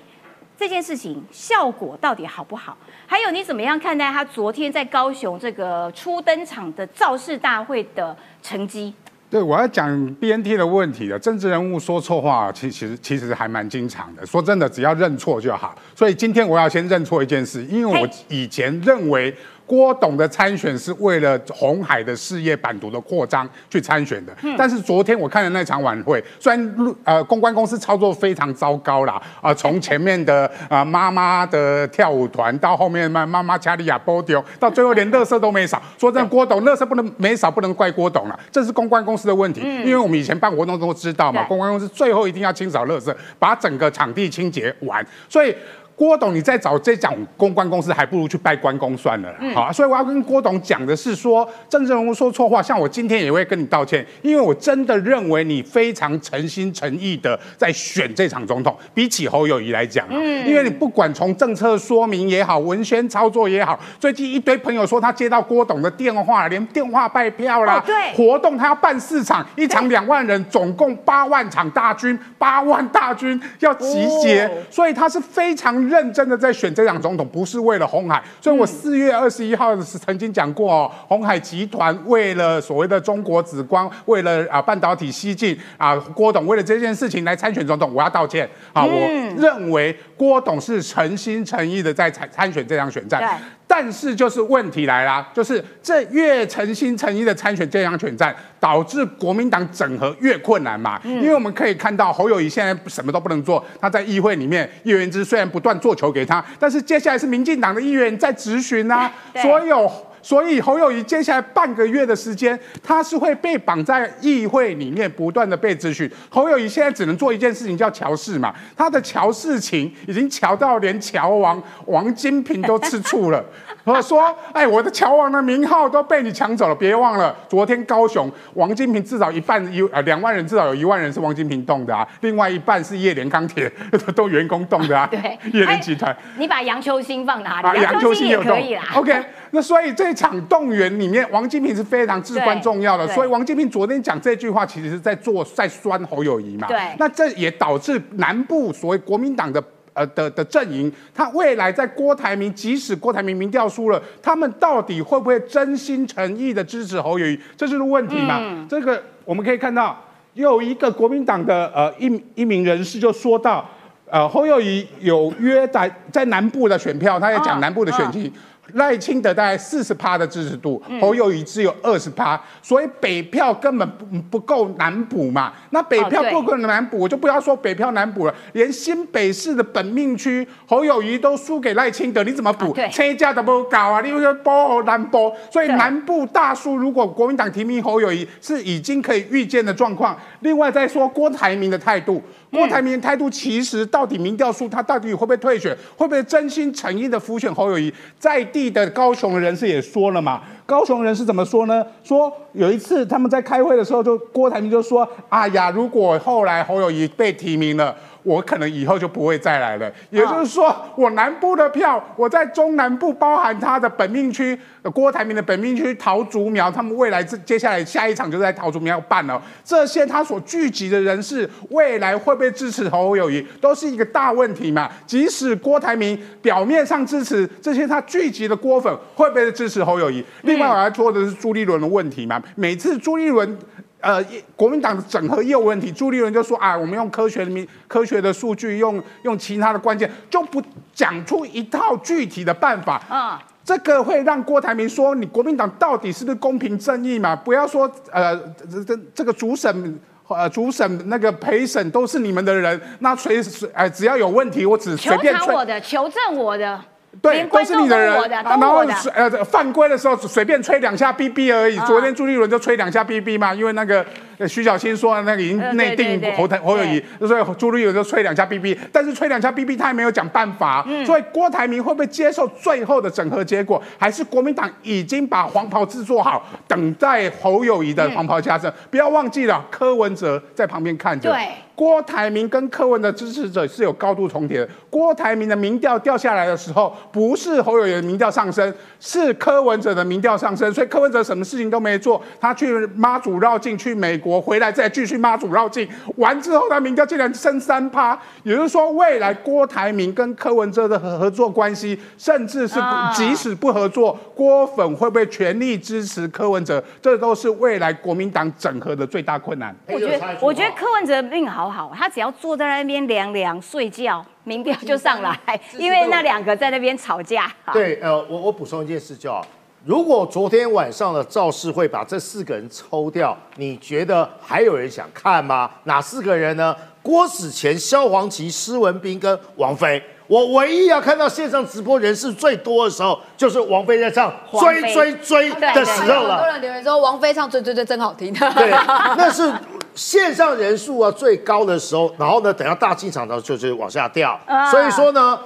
[0.57, 2.75] 这件事情效果到底好不好？
[3.07, 8.95] 还有你怎么样看待他昨天在高雄这个初登场的造势大会的成绩？
[9.31, 11.19] 对，我要讲 BNT 的问题了。
[11.19, 14.25] 政治人物说错话，其其实其实还蛮经常的。
[14.25, 15.77] 说真的，只要认错就好。
[15.95, 19.35] 所以今天我要先认错一件事，因为我以前认为
[19.69, 24.35] 郭董的参选是为了红海的事业版图的扩张去参选的。
[24.57, 35.81] 但是昨天我看了那场晚会，虽然呃公关公司操作非常糟糕啦，啊、从前面的啊、妈妈的跳舞团到后面妈妈妈卡利亚波丢，到最后连乐色都没少。
[35.99, 39.61] 说真的，郭董乐色不能没少，不能怪郭董了，这是公关公司的问题。
[39.61, 45.55] 因为我们以前办活动都知道嘛，公关公司最后一定要清扫乐色，把整个场地清洁完，所以。
[45.99, 49.39] 郭董，你再找这种公关公司，还不如去拜关公算了啦。
[49.53, 60.15] 好、啊，所以我要跟郭董讲的是说，政治人物说错话，像我今天也会跟你道歉，因为我真的认为你非常诚心诚意的在选这场总统，比起侯友谊来讲啊，
[60.47, 67.95] 因为你不管从政策说明也好，文宣操作也好，最近一堆朋友说他接到郭董的电话，连电话拜票啦，哦对。
[68.15, 74.51] 活动他要办四场，一场两万人，总共八万场大军，八万大军要集结，哦。
[74.71, 78.23] 所以他是非常认真的在选这场总统，不是为了红海。
[78.41, 88.85] 所以我四月二十一号是曾经讲过哦，红海集团为了所谓的中国紫光，为了啊半导体西进啊，郭董为了这件事情来参选总统，我要道歉啊！
[88.85, 88.93] 我
[89.37, 93.41] 认为郭董是诚心诚意的在参参选这场选战。
[93.71, 100.99] 但是就是问题来啦，就是这越诚心诚意的参选这场选战，导致国民党整合越困难嘛。
[101.05, 110.08] 因为我们可以看到侯友谊现在什么都不能做，他在议会里面，叶元之虽然不断做球给他，但是接下来是民进党的议员在质询啊，所有。
[110.23, 116.11] 所以侯友谊接下来半个月的时间，他是会被绑在议会里面，不断的被咨询。
[116.29, 118.55] 侯友谊现在只能做一件事情，叫乔事嘛。
[118.77, 123.45] 他的乔事情已经乔到连乔王王金平都吃醋了。
[123.89, 133.71] 我说，哎，我的乔王的名号都被你抢走了，别忘了，昨天高雄王金平至少一半一呃两万人，至少有一万人是王金平动的啊，另外一半是叶联钢铁
[134.15, 135.19] 都员工动的啊， 对
[135.53, 136.15] 叶联集团。
[136.37, 137.81] 你把杨秋兴放哪啊，里？
[137.81, 138.83] 杨秋兴也可以啦。
[138.95, 143.09] OK，那所以这场动员里面，王金平是非常至关重要的。
[143.09, 146.69] 所以王金平昨天讲这句话，其实是在做在酸侯友谊嘛。
[146.69, 149.63] 对那这也导致南部所谓国民党的。
[149.99, 158.39] 呃的的阵营，他未来在郭台铭，即使郭台铭民调输了，他们到底会不会真心诚意的支持侯友谊，这就是问题嘛？
[158.41, 159.99] 嗯这个我们可以看到，
[160.35, 163.69] 有一个国民党的呃一一名人士就说到，
[164.09, 168.33] 呃侯友谊有约在在南部的选票，他也讲哦南部的选情。
[168.75, 175.53] 赖清德大概四十趴的支持度，嗯侯友谊只有二十趴，所以北票根本不不够难补嘛。
[175.71, 190.19] 那北票不够南补，我就不要说北票难补了，连新北市的本命区侯友谊都输给赖清德，你怎么补车价都不高啊，你又波南波，所以南部大叔，如果国民党提名侯友谊是已经可以预见的状况。
[190.41, 197.93] 另外再说郭台铭的态度，郭台铭态度其实到底民调输，他到底会不会退选，会不会真心诚意的浮选侯友谊？
[198.19, 201.85] 在地的高雄人士也说了嘛，高雄人士怎么说呢？
[202.03, 207.95] 说有一次他们在开会的时候，就郭台铭就说：“哎呀，如果后来侯友谊被提名了。”
[208.29, 209.91] 我可能以后就不会再来了。
[210.11, 219.43] 也就是说，我南部的票，我在中南部，包含他的本命区，呃郭台铭的本命区桃竹苗，他们未来这接下来下一场就在桃竹苗办了。
[219.65, 224.91] 这些他所聚集的人士，未来会不会支持侯友谊，都是一个大问题嘛。
[225.07, 230.23] 即使郭台铭表面上支持这些他聚集的郭粉，会不会支持侯友谊？
[230.43, 232.43] 另外我要说的是朱立伦的问题嘛。
[232.55, 233.57] 每次朱立伦。
[234.01, 235.91] 呃，国民党的整合也有问题。
[235.91, 240.63] 朱立伦就说啊，我们用科学的民科学的数据，用用其他的关键，就不
[240.95, 243.03] 讲出一套具体的办法。
[243.09, 247.35] 啊，这个会让郭台铭说，你国民党到底是不是公平正义嘛？
[247.35, 248.37] 不要说呃，
[248.71, 250.01] 这这这个主审。
[250.31, 256.79] 呃，主审那个陪审都是你们的人，那随随哎只要有问题，我只球随便我的，求证我的，
[257.21, 261.77] 对，都是你的人，然后呃犯规的时候随便吹两下 BB 而已。
[261.77, 264.05] 啊昨天朱立伦就吹两下 BB 嘛，因为那个
[264.37, 273.83] 呃徐小新说那个已经呃内定侯台侯友谊，所以朱立伦就吹两下 BB，但是吹两下 BB 他也没有讲办法，嗯所以郭台铭会不会接受最后的整合结果？
[273.99, 278.73] 还是国民党已经把黄袍制作好，等待侯友谊的黄袍加身？
[278.91, 281.31] 不要忘记了，柯文哲在旁边看着。
[281.31, 284.69] 对郭台铭跟柯文的支持者是有高度重叠的。
[284.91, 290.75] 郭台铭的民调掉下来的时候，不是侯友宜的民调上升，是柯文哲的民调上升。
[290.75, 298.19] 所以柯文哲什么事情都没做，他去妈祖绕境，去美国回来再继续妈祖绕境，完之后他民调竟然升三趴。
[298.43, 309.73] 也就是说，未来郭台铭跟柯文哲的合合作关系，甚至是啊即使不合作，郭粉会不会全力支持柯文哲，这都是未来国民党整合的最大困难。
[309.87, 315.39] 我觉得，我觉得柯文哲命好好，他只要坐在那边凉凉睡觉，民调就上来，
[315.77, 317.51] 因为那两个在那边吵架。
[317.73, 319.45] 对，呃，我我补充一件事，就好
[319.85, 325.71] 如果昨天晚上的造势会把这四个人抽掉，你觉得还有人想看吗？
[325.85, 326.75] 哪四个人呢？
[327.01, 330.03] 郭子乾、萧煌奇、施文斌跟王菲。
[330.27, 336.37] 我唯一要看到线上直播人数最多的时候，就是王菲在唱《追追追》的时候了。
[336.37, 338.35] 很多人留言说王菲唱《追追追》真好听。
[338.35, 338.71] 对，
[339.17, 339.51] 那是
[339.99, 342.15] 线上人数啊最高的时候。
[342.17, 344.39] 然后呢，等下大进场的时候就是往下掉。
[344.71, 345.39] 所以说呢，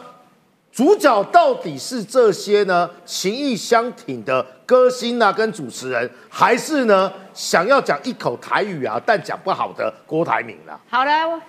[0.71, 10.79] 主角到底是这些呢情意相挺的歌星啊，跟主持人，还是呢想要讲一口台语啊但讲不好的郭台铭啊？
[10.91, 11.41] 好了。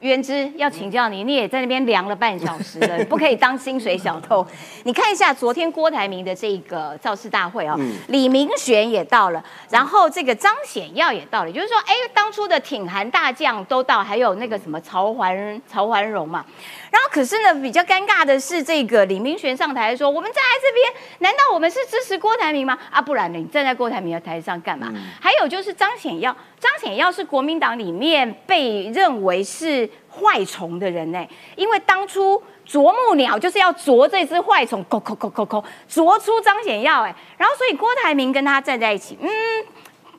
[0.00, 4.46] 渊之要请教你，你也在那边量了半小时了， 不可以当薪水小偷。
[4.84, 7.76] 你看一下昨天郭台铭的这个造势大会啊，
[8.08, 16.44] 李明玄也到了，然后这个张显耀也到了，也就是说，哎，当初的挺韩大将都到，还有那个什么曹环曹环荣嘛。
[16.90, 22.76] 然后可是呢，比较尴尬的是，这个李明玄上台说：“我们站在这边，难道我们是支持郭台铭吗？
[22.90, 23.38] 啊，不然呢？
[23.38, 31.24] 你站在郭台铭的台上干嘛？”还有就是张显耀，张显耀是国民党里面被认为是坏虫的人呢，
[31.54, 39.28] 因为当初啄木鸟就是要啄这只坏虫，抠抠抠抠抠，啄出张显耀哎，然后所以郭台铭跟他站在一起，嗯，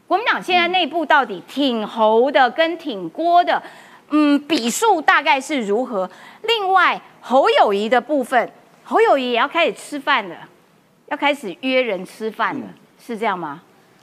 [0.08, 3.62] 国民党现在内部到底挺侯的跟挺郭的。
[4.12, 6.10] 嗯，比数大概是如何？
[6.44, 8.52] 另外，侯友谊的部分，
[8.84, 10.36] 侯友谊也要开始吃饭了，
[11.08, 12.68] 要开始约人吃饭了，
[13.04, 13.62] 是这样吗？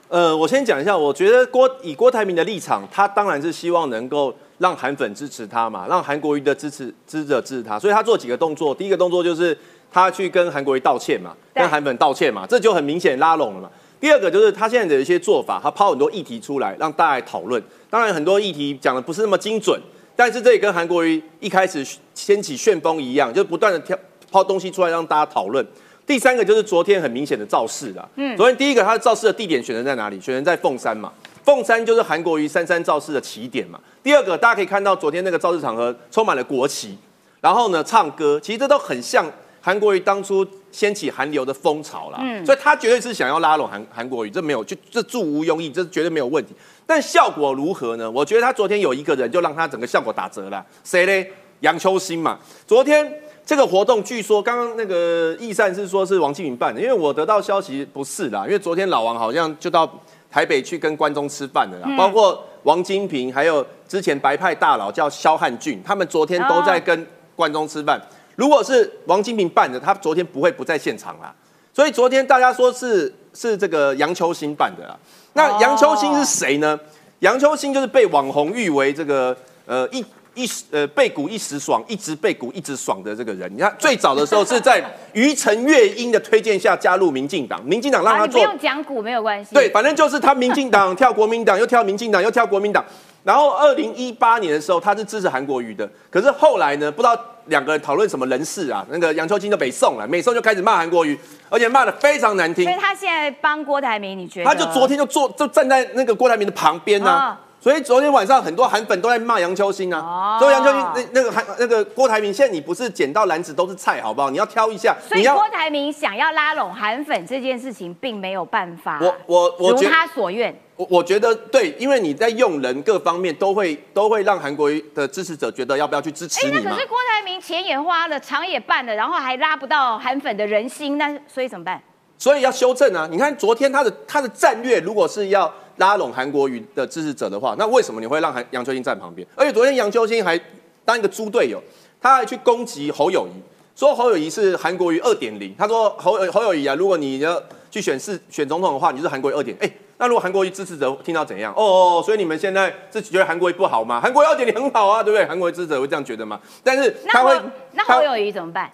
[0.08, 8.74] 呃，我先讲一下，我觉得郭以郭台铭的立场，他当然是希望能够让韩粉支持他嘛，让韩国瑜的支持支持者支持他，所以他做几个动作。
[8.74, 9.56] 第一个动作就是
[9.92, 13.68] 他去跟韩国瑜道歉嘛，跟韩粉道歉嘛，这就很明显拉拢了嘛。
[14.00, 19.78] 第二个就是他现在的一些做法，他抛很多议题出来让大家来讨论，当然很多议题讲的不是那么精准。
[20.18, 23.96] 但是这也跟韩国瑜一开始掀起旋风一样，就不断的挑
[24.32, 25.64] 抛东西出来让大家讨论。
[26.04, 28.08] 第三个就是昨天很明显的造势了。
[28.16, 30.20] 嗯，昨天第一个他的造势的地点选择在哪里？
[30.20, 31.12] 选择在凤山嘛。
[31.44, 33.78] 凤山就是韩国瑜三山造势的起点嘛。
[34.02, 36.98] 第二个大家可以看到昨天那个造势场合充满了国旗，
[37.40, 39.24] 然后呢唱歌，其实这都很像
[39.60, 42.18] 韩国瑜当初掀起韩流的风潮啦。
[42.22, 46.54] 嗯，所以他绝对是想要拉拢韩韩国瑜，这没有就这助无庸议，这绝对没有问题。
[46.86, 48.10] 但效果如何呢？
[48.10, 51.30] 我觉得他昨天有一个人就让他整个效果打折了，谁嘞？
[51.60, 52.38] 杨秋兴嘛。
[52.66, 53.12] 昨天
[53.44, 59.90] 这个活动，据说刚刚那个易善是说是王金平办的，因为我得到消息不是啦，因为昨天老王好像就到
[60.30, 68.00] 台北去跟关中吃饭的啦，包括王金平，还有之前白派大佬叫肖汉俊，他们昨天都在跟关中吃饭。
[68.38, 71.34] 如果是王金平办的，他昨天不会不在现场啦。
[71.74, 74.96] 所以昨天大家说是是这个杨秋兴办的啦。
[75.32, 76.78] 那杨秋兴是谁呢？
[77.18, 83.52] 杨秋兴就是被网红誉为这个呃一一时呃被股一时爽，一直被股一直爽的这个人。
[83.52, 84.80] 你看最早的时候是在
[85.14, 89.52] 于承月英的推荐下加入民进党，民进党让他做，不用讲股没有关系。
[89.52, 92.84] 对，反正就是他民进党跳国民党，又跳民进党，又跳国民党。
[93.28, 95.86] 然后二零一八年的时候，他是支持韩国瑜的。
[96.08, 97.14] 可是后来呢，不知道
[97.48, 101.18] 两个人讨论什么人事啊，那个杨秋兴就北宋了，北宋就开始骂韩国瑜。
[101.50, 104.48] 而且骂的非常难听，所以他现在帮郭台铭，你觉得？
[104.48, 110.38] 他就昨天就坐就站在那个郭台铭的旁边呢，所以昨天晚上很多韩粉都在骂杨秋兴啊。
[110.38, 114.30] 所以杨秋兴那那个韩那个郭台铭，现在你不是捡到篮子都是菜，好不好？
[114.30, 114.96] 你要挑一下。
[115.08, 119.00] 所以郭台铭想要拉拢韩粉这件事情，并没有办法。
[119.00, 120.54] 我我我如他所愿。
[120.76, 126.70] 我我觉得对，因为你在用人各方面都会都会让韩国的支持者觉得要不要去支持你嘛。
[126.70, 131.82] 可是郭台铭钱也花了，场也办了，然后还拉不到韩粉的人心，那所以怎么办？
[132.16, 133.08] 所以要修正啊！
[133.10, 139.26] 你看昨天他的他的战略，如果是要拉拢韩国瑜的支持者的话，那为什么你会让韩杨秋兴站旁边？
[139.34, 140.38] 而且昨天杨秋兴还
[140.84, 141.62] 当一个猪队友，
[142.00, 143.40] 他还去攻击侯友谊，
[143.78, 145.54] 说侯友谊是韩国瑜二点零。
[145.56, 149.56] 他说侯侯友谊啊，如果你要去选市选总统的话，你是韩国瑜二点。
[149.60, 151.52] 哎，那如果韩国瑜支持者听到怎样？
[151.54, 154.00] 哦哦，所以你们现在是觉得韩国瑜不好吗？
[154.00, 155.26] 韩国瑜二点零很好啊，对不对？
[155.26, 156.40] 韩国瑜支持者会这样觉得吗？
[156.64, 157.38] 但是他会
[157.72, 158.70] 那侯友谊怎么办？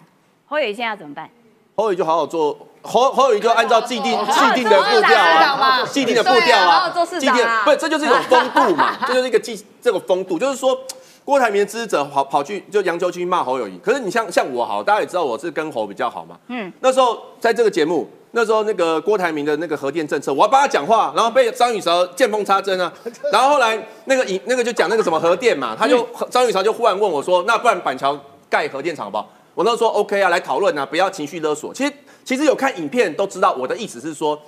[0.47, 1.29] 侯友谊现在要怎么办？
[1.75, 2.57] 侯友谊就好好做。
[2.85, 10.79] 侯侯友谊就按照既定既定的步调啊，既定的步调啊，既定不，这就是一种风度嘛， 这就是一个既这个风度，就是说
[11.25, 22.93] 郭台铭的支持者跑跑去就扬州去骂侯友谊，可是你像像我好，大家也知道我是跟侯比较好嘛，嗯，那时候在这个节目，那时候那个郭台铭的那个核电政策，我要帮他讲话，然后被张雨韶见缝插针啊，
[23.33, 28.15] 然后后来那个影那个就讲那个什么核电嘛，他就张雨韶就忽然问我说，那不然板桥
[28.51, 29.27] 盖核电厂好不好？
[29.55, 31.93] 我那时候说 OK 啊，来讨论啊，不要情绪勒索，其实。
[32.25, 34.41] 其实有看影片都知道，我的意思是说，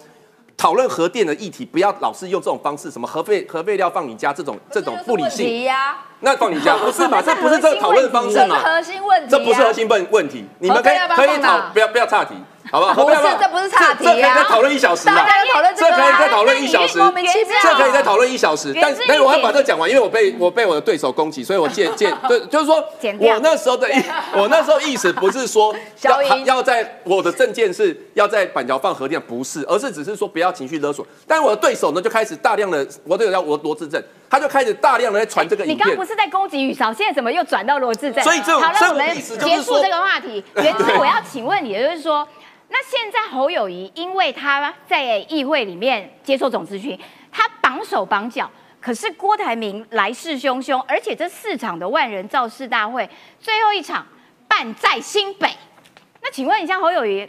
[0.57, 5.68] 讨论核电的议题，不要老是用这种方式，什么核废核废料放你家这种这种不理性。
[6.20, 7.20] 那放你家 不是嘛？
[7.20, 8.59] 这不是这个讨论方式嘛？
[8.61, 10.47] 核心问题，这不是核心问问题。
[10.61, 12.35] 你们可以可以讨，不要不要岔题。
[12.68, 12.95] 好不好？
[13.05, 15.14] 不是这不是岔题啊这这可以讨论一小时啊
[15.97, 18.74] 可以再讨论一小时，这可以再讨论一小时。
[18.80, 22.76] 但是我要把这讲完，因为我被我被我的对手攻击，所以我借借对，就是说
[23.18, 24.03] 我那时候的意，
[24.34, 31.07] 我那时候意思不是说要要在我的证件是要在板桥放核电，不是，而是只是说不要情绪勒索。
[31.26, 36.07] 但是我的对手呢，就开始大量的，我对手叫罗罗志正，他就开始大量的在传这个影片你刚刚不。
[36.07, 38.22] 是在攻击雨嫂，现在怎么又转到罗志正？
[38.22, 40.44] 所以这好了，所以我们我的意思就是说结束这个话题。
[40.55, 42.26] 原之，我要请问你的就是说，
[42.69, 46.99] 那现在侯友谊，因为他在议会里面接受总咨询，
[47.31, 48.51] 他绑手绑脚。
[48.81, 53.09] 可是郭台铭来势汹汹，而且这四场的万人造势大会，
[53.41, 54.07] 最后一场
[54.47, 55.49] 办在新北。
[56.23, 57.29] 那请问一下侯友谊，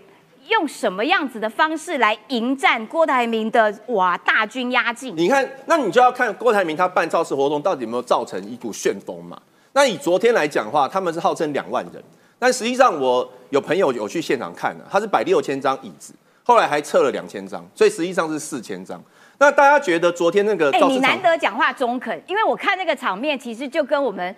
[0.49, 5.15] 用什么样子的方式来迎战郭台铭的哇大军压境？
[5.17, 9.39] 你看，那你就要看郭台铭他办造势活动到底有没有造成一股旋风嘛？
[9.73, 12.03] 那以昨天来讲的话，他们是号称两万人，
[12.39, 16.13] 但实际上我有朋友有去现场看的，他是摆六千张椅子，
[16.43, 19.01] 后来还撤了两千张，所以实际上是四千张。
[19.39, 24.35] 那大家觉得昨天那个哎、你难得讲话中肯，因为我看那个场面，其实就跟我们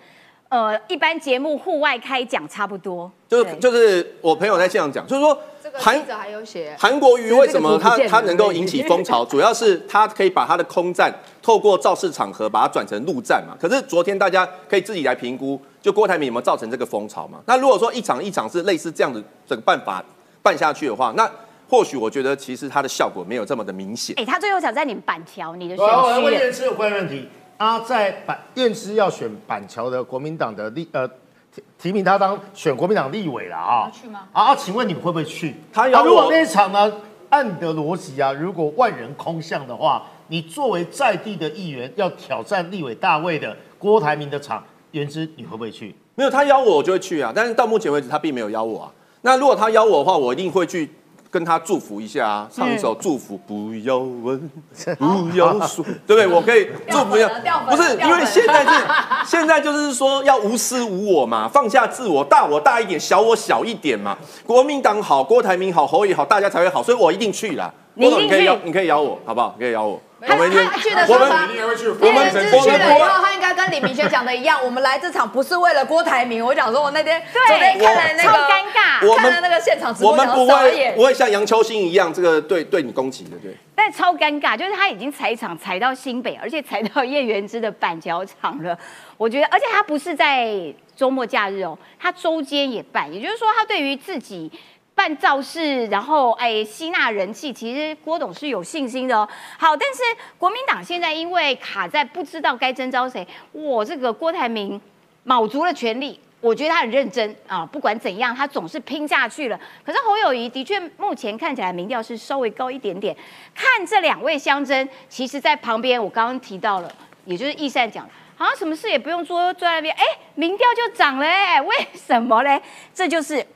[0.50, 3.10] 呃一般节目户外开讲差不多。
[3.26, 5.38] 就是就是我朋友在现场讲，就是说
[5.74, 13.56] 韩者还有写，韩国瑜为什么他他能够引起风潮， 主要是他可以把他的空战透过造势场合把它转成陆战嘛。
[13.58, 17.40] 可是昨天大家可以自己来评估，就郭台铭有没有造成这个风潮嘛？
[17.46, 20.04] 那如果说一场一场是类似这样的整个办法
[20.42, 21.30] 办下去的话，那
[21.68, 24.24] 或许我觉得其实它的效果没有这么的明显哎、。
[24.24, 27.28] 他最后想在你们板桥，你的选我要问，燕之有关的问题。
[27.56, 31.06] 啊，在板燕之要选板桥的国民党的立呃
[31.54, 33.90] 提提名他当选国民党立委了啊？
[33.92, 34.26] 去吗？
[34.32, 35.54] 啊啊，请问你会不会去？
[35.72, 36.92] 他要啊，如果那一场呢，
[37.28, 45.94] 按你的逻辑啊，如果万人空巷的话，你作为在地的议员要挑战立委大位的郭台铭的场，原之你会不会去？
[46.14, 47.32] 没有他邀我，我就会去啊。
[47.34, 48.92] 但是到目前为止，他并没有邀我啊。
[49.22, 50.90] 那如果他邀我的话，我一定会去
[51.30, 54.50] 跟他祝福一下啊，唱一首祝福，不要问，
[54.98, 56.26] 不要说， 对不对？
[56.26, 58.84] 我可以祝福一下掉粉了，不是因为现在是
[59.26, 64.16] 现在就是说要无私无我嘛，放下自我，大我大一点，小我小一点嘛。
[64.46, 67.72] 国民党好，郭台铭好，侯也好，大家才会好，所以我一定去啦。
[67.94, 69.54] 你可以邀去，你可以邀我，好不好？
[69.58, 76.44] 你可以邀我，他他去的时候他你也会去，我们我们去了以后，他应该跟李明轩讲的一样，我们来这场不是为了郭台铭。
[76.44, 79.06] 我讲说，我那天昨天看了那个超尴尬。
[79.06, 83.56] 我们看了那个现场直播，我们不会不会像杨秋兴一样，这个对对你攻击的，对。
[83.74, 88.76] 但超尴尬，就是他已经踩场踩到新北，而且踩到叶元之的板桥场了。
[89.16, 90.52] 我觉得，而且他不是在
[90.94, 94.52] 周末假日哦，他周间也办，也就是说，他对于自己
[95.00, 99.26] 办造势，然后哎吸纳人气，其实郭董是有信心的哦。
[99.58, 100.02] 好，但是
[100.36, 104.78] 国民党现在因为卡在不知道该征召谁，我这个郭台铭
[105.24, 106.20] 卯足了全力。
[106.42, 109.58] 我觉得他很认真啊，不管怎样，他总是拼下去了。
[109.82, 113.16] 可是侯友谊的确目前看起来民调是稍微高一点点。
[113.54, 116.94] 看这两位相争，其实在旁边我刚刚提到了，
[117.24, 122.60] 也就是易善讲，好像什么事也不用做，坐在那边，哎，民调就涨了，哎，为什么嘞？
[122.94, 123.46] 这就是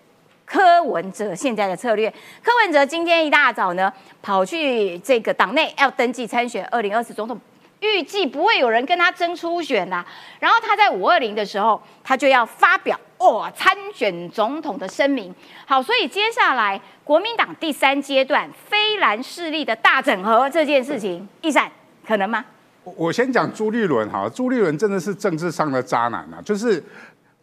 [0.44, 2.12] 柯文哲现在的策略。
[2.42, 3.92] 柯文哲今天一大早呢，
[4.22, 7.40] 跑去这个党内要登记参选二零二四总统。
[7.80, 10.04] 预计不会有人跟他争初选啦、
[10.40, 15.34] 然后他在五二零的时候，他就要发表哦参选总统的声明。
[15.66, 21.70] 好，所以接下来国民党第三阶段非蓝势力的大整合这件事情，一闪
[22.06, 22.42] 可能吗？
[22.84, 26.82] 我先讲朱立伦哈，朱立伦真的是政治上的渣男啊，就是。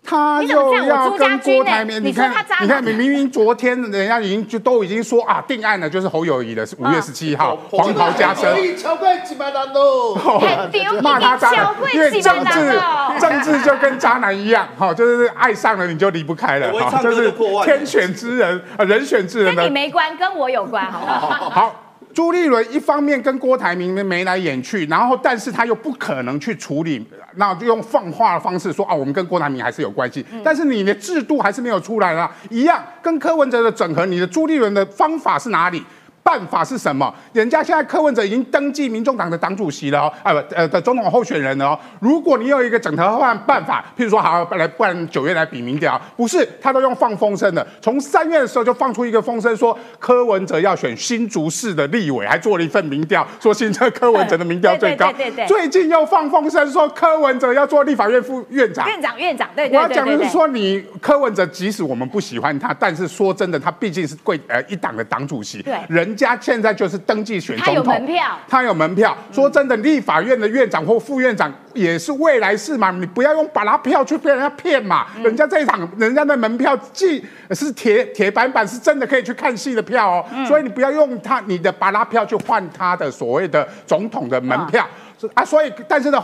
[0.04, 10.16] 他又要跟郭台铭，你你看他渣，你看，明明明昨天人家已经就都已经说啊，定案了，就是侯友谊的，是五月嗯十七号，黄袍加身，巧怪几百难喽。
[10.16, 12.82] 很丢骂他渣男因为政治
[13.20, 16.72] 政治就跟渣男一样，哈，就是爱上了你就离不开了，
[17.02, 17.32] 就是
[17.64, 21.50] 天选之人，呃，人选之人的跟你没关，跟我有关，好不好？
[21.50, 27.06] 好，朱立伦一方面跟郭台铭眉来眼去，然后但是他又不可能去处理，
[27.36, 35.84] 那就用放话的方式说啊，我们跟郭台铭还是有关系，但是你的制度还是没有出来啦，一样跟柯文哲的整合，你的朱立伦的方法是哪里？
[36.24, 37.14] 办法是什么？
[37.32, 41.80] 人家现在柯文哲已经登记民众党的党主席了哦，啊不呃的总统候选人了哦。
[42.00, 47.66] 如果你有一个整合换办法，譬如说好来，不然九月来比民调，不是他都用放风声的。
[47.82, 55.12] 从三月的时候就放出一个风声，说柯文哲要选新竹市的立委，还做了一份民调，说新竹柯文哲的民调最高。
[55.12, 58.88] 对对对对对最近又放风声说柯文哲要做立法院副院长。
[58.88, 59.92] 院长，院长，对我要。
[59.92, 69.18] 讲的是说，你柯文哲即使我们不喜欢他，但是说真的，他毕竟是贵呃一党的党主席，对人人家现在就是登记选总统，他有门票，他有门票。
[69.32, 75.08] 说真的，立法院的院长或副院长也是未来式嘛，你不要用把他票去被人家骗嘛。
[75.24, 80.26] 人家这一场，人家的门票既是铁铁板板，是真的可以去看戏的票哦。
[80.46, 84.86] 所以你不要用他你的把拉票去换他的所谓的总统的门票
[85.34, 85.46] 啊。
[85.46, 86.22] 所以，但是呢。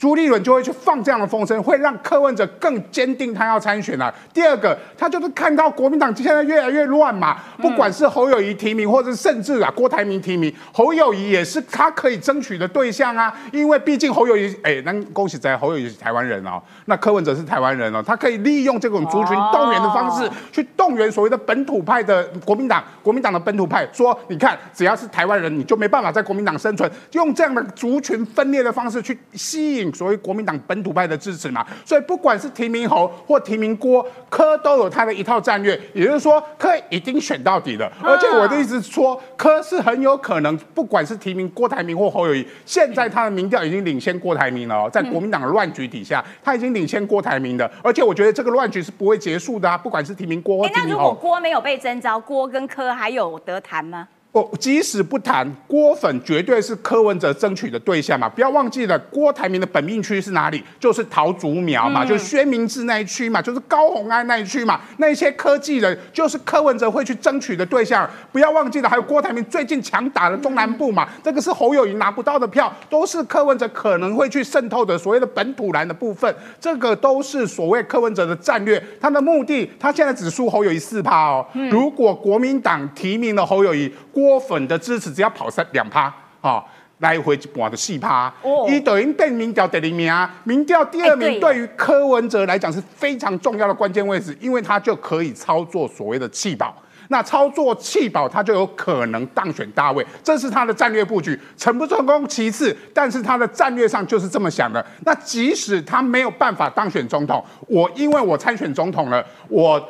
[0.00, 4.12] 朱立伦就会去放这样的风声，会让柯文哲更坚定他要参选了。
[4.32, 13.30] 第二个，他就是看到国民党现在越来越乱嘛，不管是侯友谊提名，或者甚至啊郭台铭提名，侯友谊也是他可以争取的对象啊。
[13.52, 29.89] 因为毕竟侯友谊，哎，那恭喜在侯友谊是台湾人哦，那柯文哲是台湾人哦，他可以利用这种族群动员的方式去动员所谓的本土派的国民党，国民党的本土派说，你看只要是台湾人，你就没办法在国民党生存，用这样的族群分裂的方式去吸引。
[29.92, 37.90] 所谓国民党本土派的支持嘛，所以不管是提名侯或提名郭，柯都有他的一套战略，也就是说柯已经选到底了。
[38.02, 47.70] 而且我的意思是说，柯是很有可能，不管是提名郭台铭或侯友谊，现在他的民调已经领先郭台铭了哦，在国民党的乱局底下，他已经领先郭台铭的。
[47.82, 50.88] 而且我觉得这个乱局是不会结束的啊，不管是提名郭或提名侯。
[50.88, 54.08] 那如果郭没有被征召，郭跟柯还有得谈吗？
[54.32, 58.28] 哦，即使不谈郭粉，绝对是柯文哲争取的对象嘛！
[58.28, 60.62] 不要忘记了，郭台铭的本命区是哪里？
[60.78, 64.80] 就是桃竹苗嘛，就是薛明志那一区嘛，就是高鸿安那一区嘛。
[64.98, 68.08] 那些科技人就是柯文哲会去争取的对象。
[68.30, 76.32] 不要忘记了，还有郭台铭最近强打的中南部嘛，这个是侯友谊拿不到的票，都是柯文哲可能会去渗透的所谓的本土蓝的部分。
[76.60, 81.44] 这个都是所谓柯文哲的战略，他的目的，他现在只输侯友谊四趴哦。
[81.68, 86.12] 如果国民党提名了侯友谊，郭粉的支持只要跑三两趴
[86.42, 86.62] 啊，
[86.98, 88.32] 来回一半的四趴，
[88.68, 96.76] 一等于变民调第二名啊，民调第二名对于柯文哲来讲是非常重要的关键位置，因为他就可以操作所谓的弃保，
[97.08, 104.84] 那操作弃保他就有可能当选大位，这是他的战略布局，成不成功其次，但是他的战略上就是这么想的。
[105.06, 109.82] 那即使他没有办法当选总统，我因为我参选总统了，我。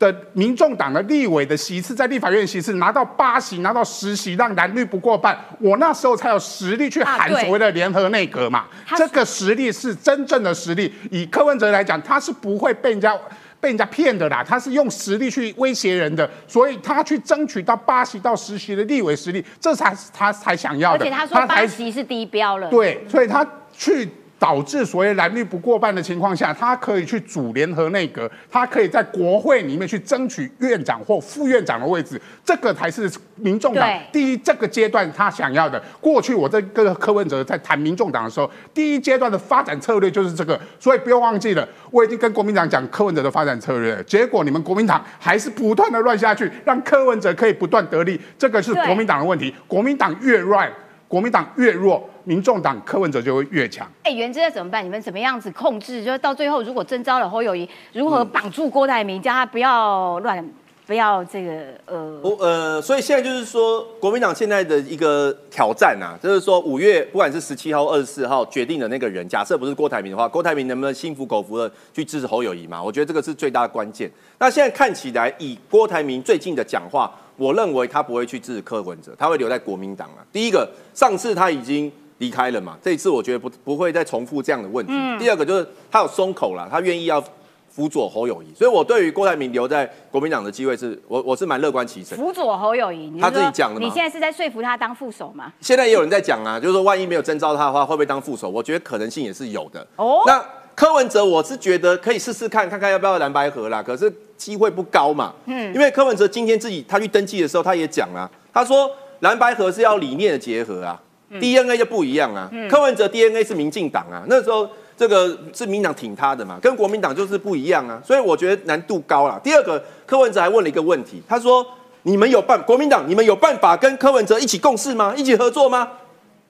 [0.00, 8.64] 的民众党的立委的席次，在立法院席次拿到八席，拿到十席，让蓝绿不过半，我那时候才有实力去喊所谓的联合内阁嘛。
[8.96, 10.90] 这个实力是真正的实力。
[11.10, 13.14] 以柯文哲来讲，他是不会被人家
[13.60, 21.04] 被人家骗的啦，他是用实力去威胁人的，所以他去争取到八席到十席的立委实力，这才是他才想要的。
[21.04, 22.70] 而且他说八席是低标了。
[22.70, 24.08] 对，所以他去。
[24.40, 35.78] 导致所谓蓝绿不过半的情况下，他可以去组联合内阁，他可以在国会里面去争取院长或副院长的位置，这个才是民众党第一这个阶段他想要的。
[36.00, 50.72] 过去我在跟柯文哲在谈民众党的时候，第一阶段的发展策略就是这个，所以不用忘记了，我已经跟国民党讲柯文哲的发展策略，结果你们国民党还是不断的乱下去，让柯文哲可以不断得利，这个是国民党的问题，国民党越乱。
[51.06, 53.90] 国民党越弱，民众党柯文哲就会越强。
[54.02, 54.84] 哎，原这怎么办？
[54.84, 56.04] 你们怎么样子控制？
[56.04, 60.44] 就是到最后，如果征召了侯友谊，如何绑住郭台铭，叫他不要乱，
[60.86, 61.50] 不要这个
[61.86, 62.20] 呃。
[62.22, 72.82] 我呃，所以现在就是说，国民党现在的一个挑战啊，就是说五月不管是十七号、二十四号决定的那个人，假设不是郭台铭的话，郭台铭能不能心服口服的去支持侯友谊嘛？
[72.82, 74.10] 我觉得这个是最大的关键。
[74.38, 77.10] 那现在看起来，以郭台铭最近的讲话。
[77.36, 80.20] 我认为他不会去支持柯文哲，他会留在国民党啊。
[80.30, 81.90] 第一个，上次他已经
[82.20, 84.92] 离开了嘛，这一次我觉得不不会再重复这样的问题。
[85.18, 87.22] 第二个就是他有松口了，他愿意要
[87.68, 92.16] 辅佐侯友谊，所以我对于郭台铭留在国民党的机会是我我是蛮乐观其成。
[92.16, 95.52] 辅佐侯友谊，他自己讲的你现在是在说服他当副手吗？
[95.60, 98.48] 现在也有人在讲啊，就是说万一没有征召他的话，会不会当副手？
[98.48, 99.86] 我觉得可能性也是有的。
[99.96, 100.40] 哦，那。
[100.72, 103.82] 柯文哲，我是觉得可以试试看，看看要不要蓝白合啦。
[103.82, 105.34] 可是机会不高嘛。
[105.44, 110.98] 嗯，因为柯文哲今天自己他去登记的时候，他也讲了，他说蓝白合是要理念的结合啊
[111.38, 112.50] ，DNA 就不一样啊。
[112.68, 118.00] 柯文哲 DNA 是民进党啊，那时候这个是民党挺他的嘛，跟国民党就是不一样啊。
[118.04, 119.40] 所以我觉得难度高了。
[119.42, 121.64] 第二个，柯文哲还问了一个问题，他说：
[122.02, 125.14] 你们有办国民党，你们有办法跟柯文哲一起共事吗？
[125.16, 125.88] 一起合作吗？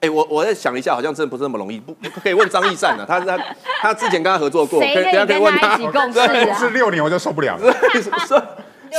[0.01, 3.37] 哎，我我在想一下，好像真的不是那么容易，不可以问张义善啊，他他
[3.81, 5.77] 他之前跟他合作过，可以等下可以问他。
[5.77, 7.71] 共事 六年我就受不了了，
[8.25, 8.41] 所以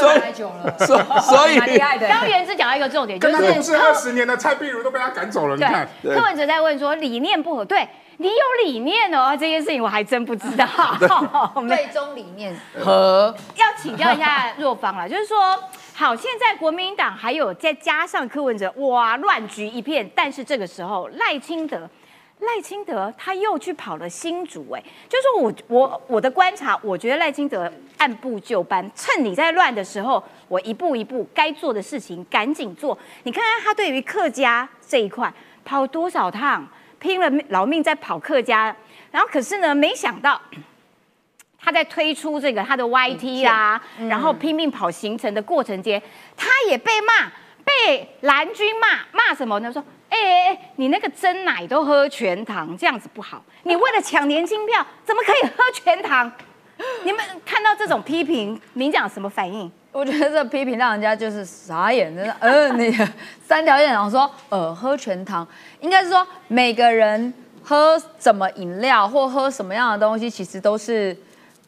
[0.01, 1.59] 太久了，所以
[2.09, 5.89] 高原只讲到一个重点，就是共事二十年的蔡碧如都被他赶走了，你看。
[6.03, 7.87] 柯文哲在问说理念不合，对
[8.17, 10.67] 你有理念哦，这件事情我还真不知道。
[11.69, 15.59] 最终理念和要请教一下若芳了，就是说。
[15.95, 20.11] 好，现在国民党还有再加上柯文哲，哇，乱局一片。
[20.17, 21.89] 但是这个时候，赖清德，
[22.43, 32.99] 赖清德他又去跑了新竹，哎，就是我我我的观察，我觉得赖清德按部就班，趁你在乱的时候，我一步一步该做的事情赶紧做。
[33.23, 35.33] 你看看他对于客家这一块
[35.65, 36.67] 跑多少趟，
[36.99, 38.75] 拼了老命在跑客家，
[39.13, 40.41] 然后可是呢，没想到
[41.61, 46.03] 他在推出这个他的 YT 啦，然后拼命跑行程的过程间，
[46.37, 47.31] 他也被骂，
[47.65, 49.73] 被蓝军骂，骂什么呢？
[49.73, 49.83] 说。
[50.13, 50.73] 哎哎哎！
[50.77, 53.43] 你那个真奶都喝全糖，这样子不好。
[53.63, 56.31] 你为了抢年轻票，怎么可以喝全糖？
[57.03, 59.73] 你们看到这种批评，民讲什么反应？
[59.91, 62.37] 我觉得这批评让人家就是傻眼，真的。
[62.41, 62.95] 呃，你
[63.43, 65.47] 三条院长说，呃，喝全糖，
[65.81, 67.33] 应该是说每个人
[67.63, 71.17] 喝什么饮料或喝什么样的东西，其实都是。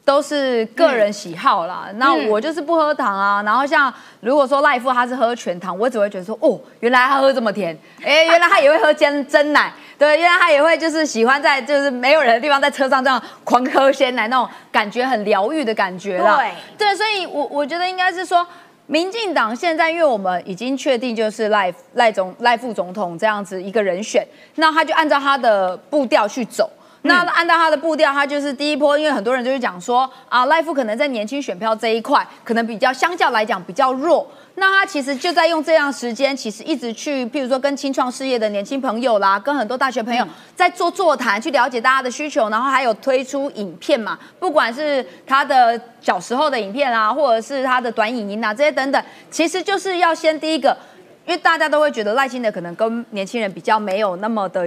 [0.05, 3.43] 都是个人喜好啦，那我就是不喝糖啊。
[3.43, 7.75] 然后像如果说赖夫他是喝全糖，我只会觉得说，哦，原来他喝这么甜，
[8.05, 16.37] 哎，原来他也会喝真真奶，对，原来他也会就是喜欢在就是没有人的地方在车上这样狂喝鲜奶，那种感觉很疗愈的感觉啦。
[16.37, 16.53] 对，
[16.87, 18.47] 对，所以我我觉得应该是说，
[18.87, 24.23] 民进党现在因为我们已经确定就是赖赖总赖副总统这样子一个人选，
[24.57, 26.71] 那他就按照他的步调去走。
[27.07, 34.27] 那按照他的步调，他就是第一波，因为很多人就是讲说啊，赖夫可能在年轻选票这一块，可能比较相较来讲比较弱。
[34.55, 40.27] 那他其实就在用这样时间，其实一直去，譬如说跟青创事业的年轻朋友啦，跟很多大学朋友
[40.57, 50.75] 在做座谈，去了解大家的需求，然后还有推出影片嘛，不管是他的小时候的影片啊，或者是他的短影音啊，这些等等，其实就是要先第一个，
[51.27, 54.65] 因为大家都会觉得赖清德可能跟年轻人比较没有那么的。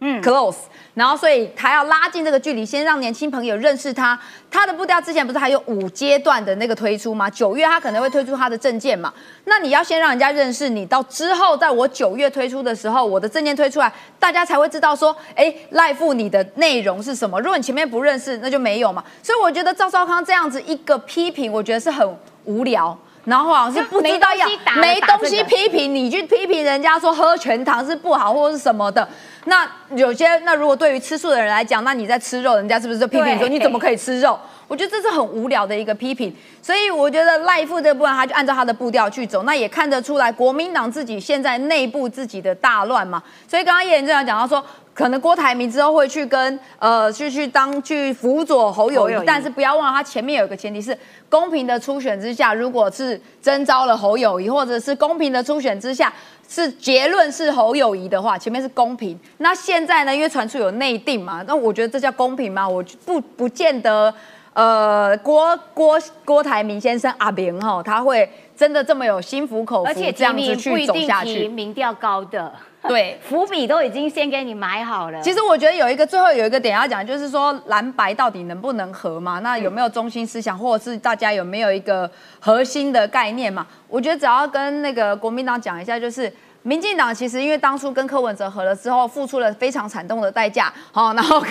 [0.00, 0.56] 嗯，close，
[0.94, 4.18] 然后所以他要拉近这个距离，先让年轻朋友认识他。
[4.50, 7.28] 他的步调之前不是还有五阶段的那个推出吗？
[7.28, 9.12] 九月他可能会推出他的证件嘛？
[9.44, 17.40] 那你要先让人家认识你，到之后在我九月推出的时候，我的证件推出来，大家才会知道说，哎，赖富你的内容是什么。
[17.40, 19.04] 如果你前面不认识，那就没有嘛。
[19.22, 22.96] 所以我觉得赵少康这样子一个批评，我觉得是很无聊。
[23.24, 24.46] 然后好像是不知道要
[24.80, 29.06] 没东西批评，你去批评人家说喝全糖是不好或者是什么的。
[29.44, 34.38] 那有些那如果对于吃素的人来讲，那你在吃肉，人家是不是就批评说你怎么可以吃肉？
[34.66, 36.34] 我觉得这是很无聊的一个批评。
[36.60, 43.22] 所以我觉得赖富这部分，他就按照他的步调去走，那也看得出来国民党自己现在内部自己的大乱嘛。
[43.46, 44.62] 所以刚刚叶仁正讲到说，
[44.98, 56.12] 可能郭台铭之后会去跟呃去去当去辅佐侯友谊，但是不要忘了他前面有一个前提是公平的初选之下，如果是征召了侯友谊，或者是公平的初选之下。
[56.50, 59.16] 是结论是侯友谊的话，前面是公平。
[59.36, 60.16] 那现在呢？
[60.16, 62.66] 因为传出有内定嘛，那我觉得这叫公平吗？
[62.66, 64.12] 我不不见得。
[64.54, 72.52] 呃，郭郭郭台铭先生阿明哈，他会真的这么有心服口服，而且这样子去走下去，民调高的。
[72.86, 75.20] 对，伏笔都已经先给你埋好了。
[75.20, 79.40] 其实我觉得有一个最后有一个点要讲，就是说蓝白到底能不能合嘛？
[79.40, 82.08] 那有没有中心思想，或者是大家有没有一个
[82.38, 83.66] 核心的概念嘛？
[83.88, 91.42] 我觉得只要跟那个国民党讲一下，就是民进党其实因为当初跟柯文哲合了之后，付出了非常惨痛的代价，好， 然后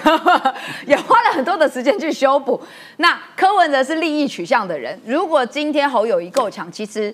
[0.86, 2.60] 也花了很多的时间去修补。
[2.98, 7.14] 那柯文哲是利益取向的人，如果今天侯友谊够强，其实。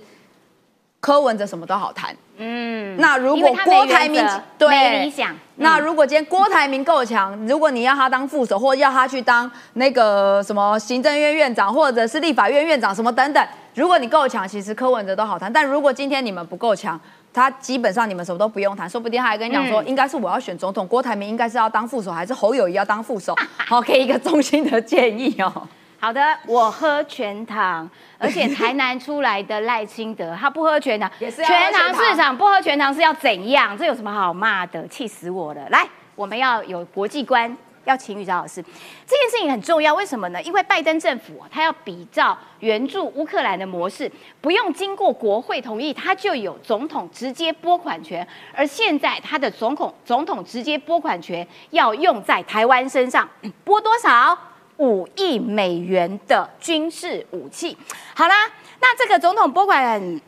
[1.03, 4.25] 柯文哲什么都好谈，嗯，那如果郭台铭
[4.57, 13.45] 对理想，那如果今天郭台铭够强，如果你要他当副手，或要他去当那个什么行政院院长，或者是立法院院长什么等等，
[13.75, 15.51] 如果你够强，其实柯文哲都好谈。
[15.51, 16.97] 但如果今天你们不够强，
[17.33, 23.35] 他基本上你们什么都不用谈，说不定他还跟你讲说，应该是我要选总统，郭台铭应该是要当副手，还是侯友谊要当副手？
[23.67, 25.67] 好，给一个衷心的建议哦。
[26.03, 33.77] 好的，我喝全糖，而且台南出来的赖清德 他不喝全糖，也是全糖市场不喝全糖是要怎样？
[33.77, 34.85] 这有什么好骂的？
[34.89, 35.65] 气死我了！
[35.69, 35.87] 来，
[36.17, 38.61] 我们要有国际观，要请宇昭老师。
[39.07, 40.41] 这件事情很重要，为什么呢？
[40.41, 48.27] 因为拜登政府他要比照援助乌克兰的模式，不用经过国会同意，他就有总统直接拨款权。
[48.53, 53.29] 而现在他的总统总统直接拨款权要用在台湾身上，
[53.63, 54.37] 拨多少？
[54.83, 57.77] 五亿美元的军事武器，
[58.13, 58.35] 好啦，
[58.81, 60.19] 那这个总统拨款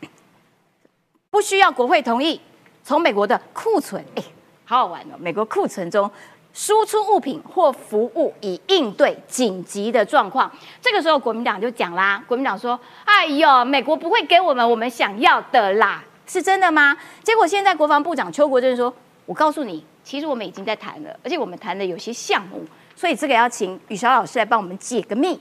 [1.28, 2.40] 不需要国会同意，
[2.82, 4.22] 从美国的库存，哎，
[4.64, 6.10] 好好玩哦，美国库存中
[6.54, 10.50] 输出物品或服务以应对紧急的状况。
[10.80, 18.90] 这个时候国民党就讲啦，国民党说：“哎呦，美国不会给我们我们想要的啦，是真的吗？”结果现在国防部长邱国正说
[19.26, 22.64] ：“我告诉你，其实我们已经在谈了，而且我们谈的有些项目。”
[22.96, 25.38] 所以这个要请雨乔老师来帮我们解个密。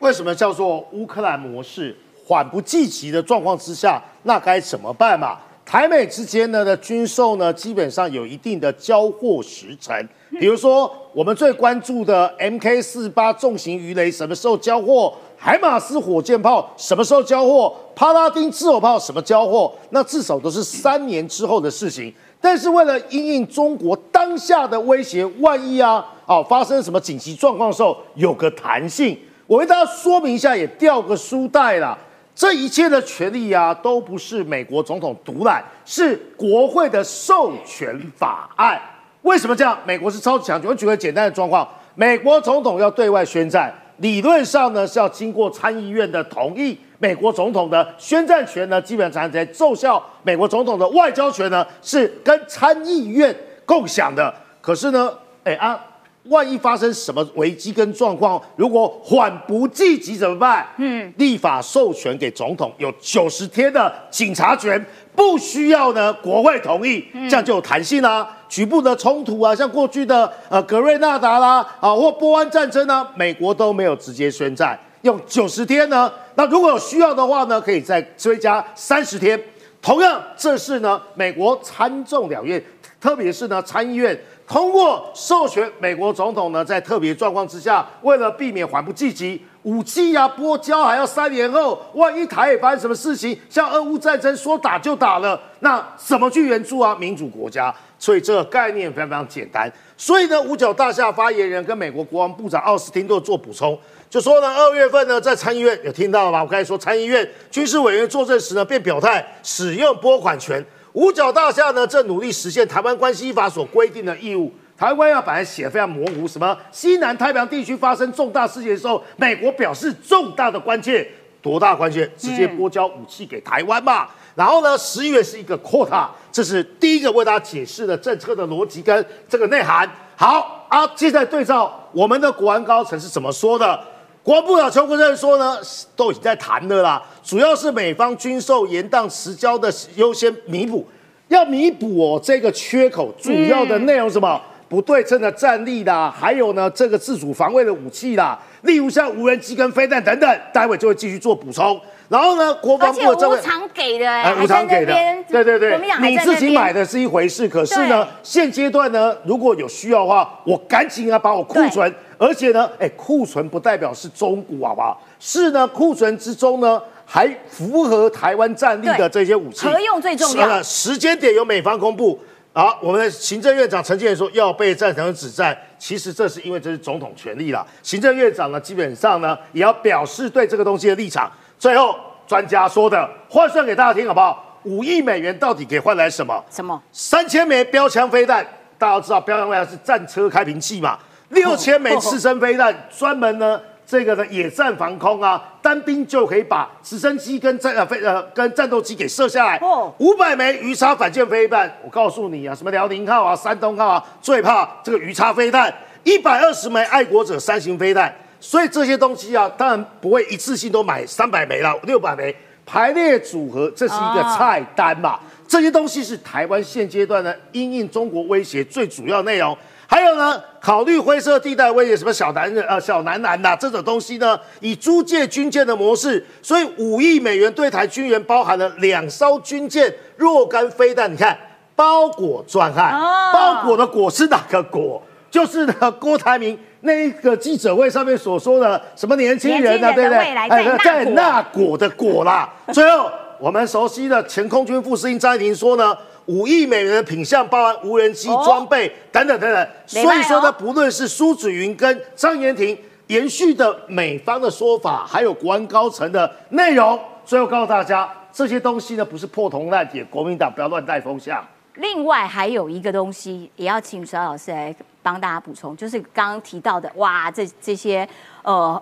[0.00, 1.96] 为什么叫做乌克兰模式？
[2.26, 5.38] 缓不济急的状况之下，那该怎么办嘛？
[5.64, 9.96] 台美之间呢的军售呢，基本上有一定的交货时程。
[10.38, 15.12] 比如说我们最关注的 MK 四八重型鱼雷什么时候交货？
[15.36, 17.74] 海马斯火箭炮什么时候交货？
[17.96, 19.72] 帕拉丁自火炮什么交货？
[19.90, 22.12] 那至少都是三年之后的事情。
[22.40, 29.18] 但是为了因应中国当下的威胁，万一啊，哦发生什么紧急状况的时候，有个弹性。
[29.46, 31.98] 我为大家说明一下，也掉个书袋啦。
[32.34, 38.80] 这一切的权利啊，都不是美国总统独揽，是国会的授权法案。
[39.22, 39.76] 为什么这样？
[39.84, 40.70] 美国是超级强权。
[40.70, 43.70] 我举个简单的状况：美国总统要对外宣战。
[43.98, 53.34] 理论上呢是要经过参议院的同意，美国总统的宣战权呢基本上在奏效，美国总统的外交权呢是跟参议院
[53.64, 54.32] 共享的。
[54.60, 55.10] 可是呢，
[55.42, 55.82] 哎啊，
[56.24, 60.66] 万一发生什么危机跟状况，如果缓不济急怎么办？
[60.76, 64.84] 嗯，立法授权给总统有九十天的警察权，
[65.16, 68.36] 不需要呢国会同意，这样就有弹性啦。
[68.50, 76.12] 局部的冲突啊，像过去的呃格瑞纳达啦啊，或波湾战争呢，美国都没有直接宣战，用九十天呢。
[76.34, 79.40] 那如果有需要的话呢，可以再追加三十天。
[79.82, 82.62] 同样，这是呢美国参众两院，
[83.00, 97.74] 特别是呢参议院通过授权美国总统呢，在特别状况之下，为了避免缓不济急，武器呀拨交还要三年后，万一台也发生什么事情，像俄乌战争说打就打了，那怎么去援助啊民主国家？
[97.98, 99.70] 所以这个概念非常非常简单。
[99.96, 103.78] 所以呢，五角大厦发言人跟美国国防部长奥斯汀都做补充，
[104.10, 106.42] 就说呢，二月份呢，在参议院有听到了吧？
[106.42, 110.62] 我刚才说参议院军事委员作证时呢，便表态使用拨款权。
[110.94, 114.52] 五角大厦呢，正努力实现台湾关系法所规定的义务。
[114.76, 121.06] 台湾关系法本来写非常模糊，什么西南太平洋地区发生重大事件的时候，美国表示重大的关切，
[121.40, 122.04] 多大关切？
[122.16, 124.08] 直接拨交武器给台湾嘛。
[124.34, 129.88] 然后呢，十一月是一个 quota，这是第一个为大家解释的政策的逻辑跟这个内涵。
[130.16, 133.80] 好啊，现在对照我们的国安高层是怎么说的？
[134.22, 135.58] 国防部长邱国正说呢，
[135.96, 140.86] 都已经在谈的啦，主要是美方军售延宕迟交的优先弥补，
[141.28, 144.40] 要弥补哦这个缺口，主要的内容什么？
[144.68, 151.80] 不对称的战力啦，还有呢这个自主防卫的武器啦，例如像无人机跟飞弹等等，待会就会继续做补充。
[152.08, 154.94] 然后呢，国防部的这无偿给的，哎，无偿给的，
[155.28, 165.02] 对对对，你自己买的是一回事，可是呢，现阶段呢，如果有需要的话，我赶紧啊把我库存，而且呢，哎，库存不代表是中古，好不好？
[165.18, 170.62] 是呢，库存之中呢，还符合台湾战力的这些武器，何用最重要？
[170.62, 172.20] 时间点由美方公布。
[172.52, 177.66] 好，我们的行政院长陈建仁说要被赞成止战，其实这是因为这是总统权力啦。
[177.82, 181.32] 行政院长呢，基本上呢，也要表示对这个东西的立场。
[181.58, 181.96] 最后，
[182.26, 184.60] 专家说的换算给大家听好不好？
[184.64, 186.44] 五亿美元到底可以换来什么？
[186.50, 186.78] 什么？
[186.92, 188.46] 三千枚标枪飞弹，
[188.76, 190.98] 大家知道标枪飞弹是战车开瓶器嘛？
[191.30, 199.56] 六千枚刺身飞弹，专门呢这个的野战防空啊，单兵就可以把直升机跟战呃飞呃跟战斗机给射下来。
[199.58, 205.72] 哦，五百枚鱼叉反舰飞弹，我告诉你啊，什么辽宁号啊、山东号啊，最怕这个鱼叉飞弹。
[206.04, 208.14] 一百二十枚爱国者三型飞弹。
[208.42, 215.20] 所以这些东西啊，当然不会一次性都买三百枚了，六百枚排列组合，这是一个菜单嘛。
[215.46, 219.54] 这些东西是台湾现阶段呢因应中国威胁最主要内容。
[219.90, 231.12] 还有呢，考虑灰色地带威胁，什么小男人呃小男男呐这种东西呢，以租借军舰的模式，所以五亿美元对台军援包含了两艘军舰、若干飞弹。
[231.12, 231.36] 你看，
[231.74, 232.92] 包裹专案，
[233.34, 235.02] 包裹的裹是哪个裹？
[235.28, 236.56] 就是呢，郭台铭。
[236.82, 240.18] 那个记者会上面所说的什么年轻人啊，对不对？
[240.18, 242.48] 哎，在那果的果啦。
[242.72, 245.94] 最后，我们熟悉的前空军副司令张怡婷说呢，
[246.26, 249.68] 五亿美元的品相包含无人机装备等等等等。
[249.86, 261.44] 所以说呢，不论是苏子云跟张延廷延续的美方的说法，还有国安高层的内容，最后告诉大家，这些东西呢不是破铜烂铁，国民党不要乱带风向。
[261.74, 268.06] 另外还有一个东西，也要请邵老师来帮大家补充，就是刚刚提到的，哇，这这些
[268.42, 268.80] 呃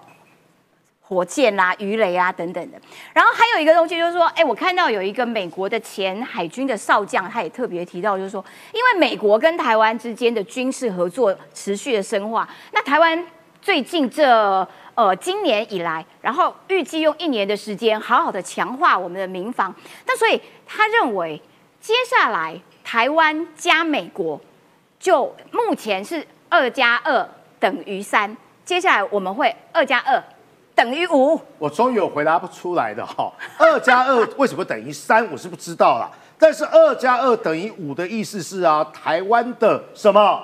[1.08, 2.78] 火箭啦、鱼雷啊等等的。
[3.14, 13.26] 然后还有一个东西，就是说，哎，我看到有一个美国的前海军的少将，他也特别提到，就是说，因为美国跟台湾之间的军事合作持续的深化，那台湾
[13.62, 19.74] 最近这呃今年以来，然后预计用一年的时间，好好的强化我们的民防。
[20.06, 21.40] 那所以他认为，
[21.80, 22.60] 接下来。
[22.90, 24.40] 台湾加美国，
[24.98, 27.28] 就目前是二加二
[27.60, 28.34] 等于三，
[28.64, 30.18] 接下来我们会二加二
[30.78, 31.40] 等于五。
[31.58, 35.28] 我终于有回答不出来的哈，二加二为什么等于三？
[35.32, 36.08] 我是不知道啦。
[36.38, 40.40] 但是二加二等于五的意思是啊，台湾的什么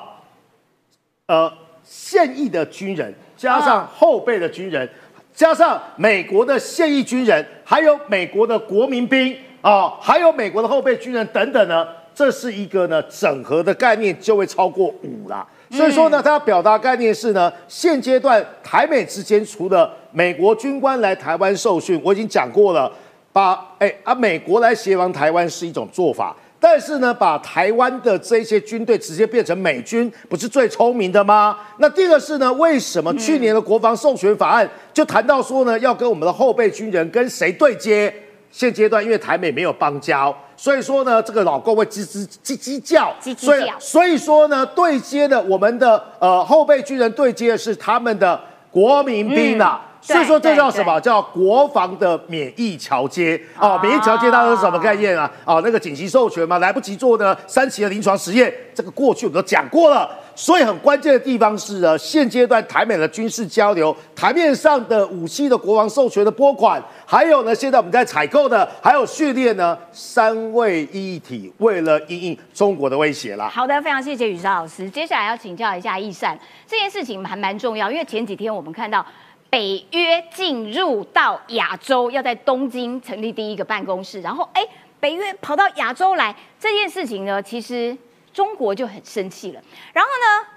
[1.26, 1.52] 呃
[1.84, 4.90] 现役的军人，加上后备的军人，
[5.32, 15.46] 加上美国的现役军人，还有美国的国民兵啊，还有美国的后备军人等等呢，这是一个呢整合的概念，就会超过五啦。
[15.74, 22.90] 所以说呢，他要表达概念是呢，现阶段台美之间除了美国军官来台湾受训，我已经讲过了，
[23.32, 31.58] 把哎啊美国来协防台湾是一种做法，但是呢，把台湾的这些军队直接变成美军，不是最聪明的吗？
[31.78, 38.14] 那第二个是呢，为什么去年的国防授权法案就谈到说呢，要跟我们的后备军人跟谁对接？
[38.56, 48.40] 现阶段因为台美没有邦交，所以说呢，这个老公会吱吱叽叽叫，叽叽所以所以说呢，对接的我们的呃后备军人对接的是他们的
[48.70, 49.80] 国民兵啊。
[49.88, 51.00] 嗯所以说这叫什么？
[51.00, 55.30] 叫国防的免疫桥接哦，免疫桥接它是什么概念啊？
[55.46, 60.08] 哦，那个紧急授权嘛，来不及做的三期的临床实验，这个过去我们都讲过了。
[60.36, 73.48] 所以很关键的地方是呢，现阶段台美的军事交流，台面上的武器的国防授权的拨款，还有呢，现在我们在采购的，还有序列呢，三位一体，为了应应中国的威胁啦。
[73.48, 74.90] 好的，非常谢谢宇超老师。
[74.90, 76.36] 接下来要请教一下易善，
[76.66, 79.06] 这件事情还蛮重要，因为前几天我们看到
[79.54, 84.60] 北约进入到亚洲，要在东京成立第一个办公室，然后哎，
[84.98, 87.96] 北约跑到亚洲来，这件事情呢，其实
[88.32, 89.60] 中国就很生气了。
[89.92, 90.48] 然后呢，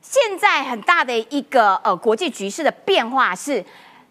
[0.00, 3.62] 现在很大的一个呃国际局势的变化是，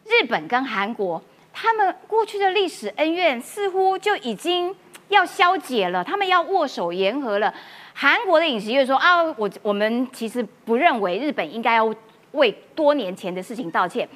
[0.05, 1.19] 日本跟韩国
[1.51, 4.75] 他们过去的历史恩怨似乎就已经
[5.07, 7.51] 要消解了，他们要握手言和了。
[7.95, 11.91] 韩国的尹锡悦说啊，我我们其实不认为日本应该要
[12.31, 14.07] 为多年前的事情道歉，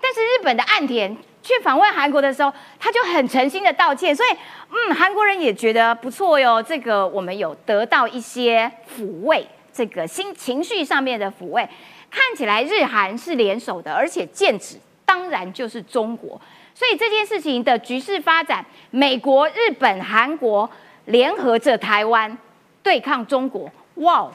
[0.00, 4.28] 但是日本的岸田去访问韩国的时候，他就很诚心的道歉，所以
[4.70, 11.68] 嗯，韩国人也觉得不错哟，这个我们有得到一些抚慰，这个心情绪上面的抚慰，
[12.10, 16.40] 看起来日韩是联手的，而且剑指当然就是中国，
[16.74, 20.68] 所以这件事情的局势发展，美国、日本、韩国
[21.06, 22.36] 联合着台湾
[22.82, 24.30] 对抗中国，哇，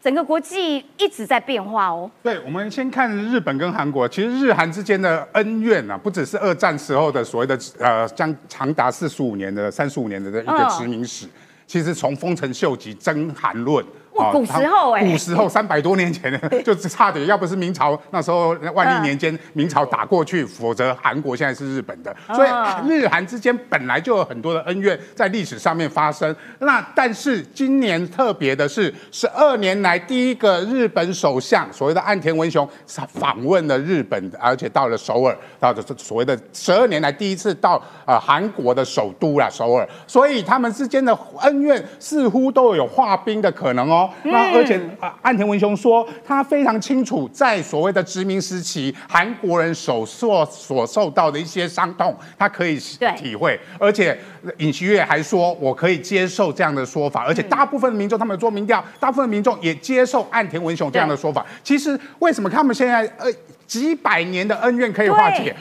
[0.00, 2.10] 整个国际一直在变化哦。
[2.22, 11.26] 对，我们先看日本跟韩国，其实日韩之间的恩怨啊，不只是二战时候的所谓的呃，将长达四十五年的、三十五年的一个嗯殖民史。
[11.66, 22.14] 其实从丰臣秀吉征韩论，啊哇古时候欸古时候三百多年前的， 就差点，要不是明朝那时候万历年间明朝打过去，否则韩国现在是日本的。
[22.34, 26.34] 所以嗯日韩之间本来就有很多的恩怨在历史上面发生。
[26.58, 44.07] 那但是今年特别的是，十二年来第一个日本首相所谓的岸田文雄访问了日本，而且到了首尔，到这所谓的十二年来第一次到呃韩国的首都啦首尔，所以他们之间的恩怨似乎都有化冰的可能哦。
[44.24, 52.78] 那而且呃岸田文雄说，他非常清楚在所谓的殖民时期，韩国人所受所受到的一些伤痛，他可以
[53.16, 54.18] 体会，而且
[54.58, 61.44] 尹锡悦还说，我可以接受这样的说法，而且大部分的民众他们有做民调，大部分的民众也接受岸田文雄这样的说法。
[61.62, 63.26] 其实为什么他们现在呃
[63.66, 65.54] 几百年的恩怨可以化解？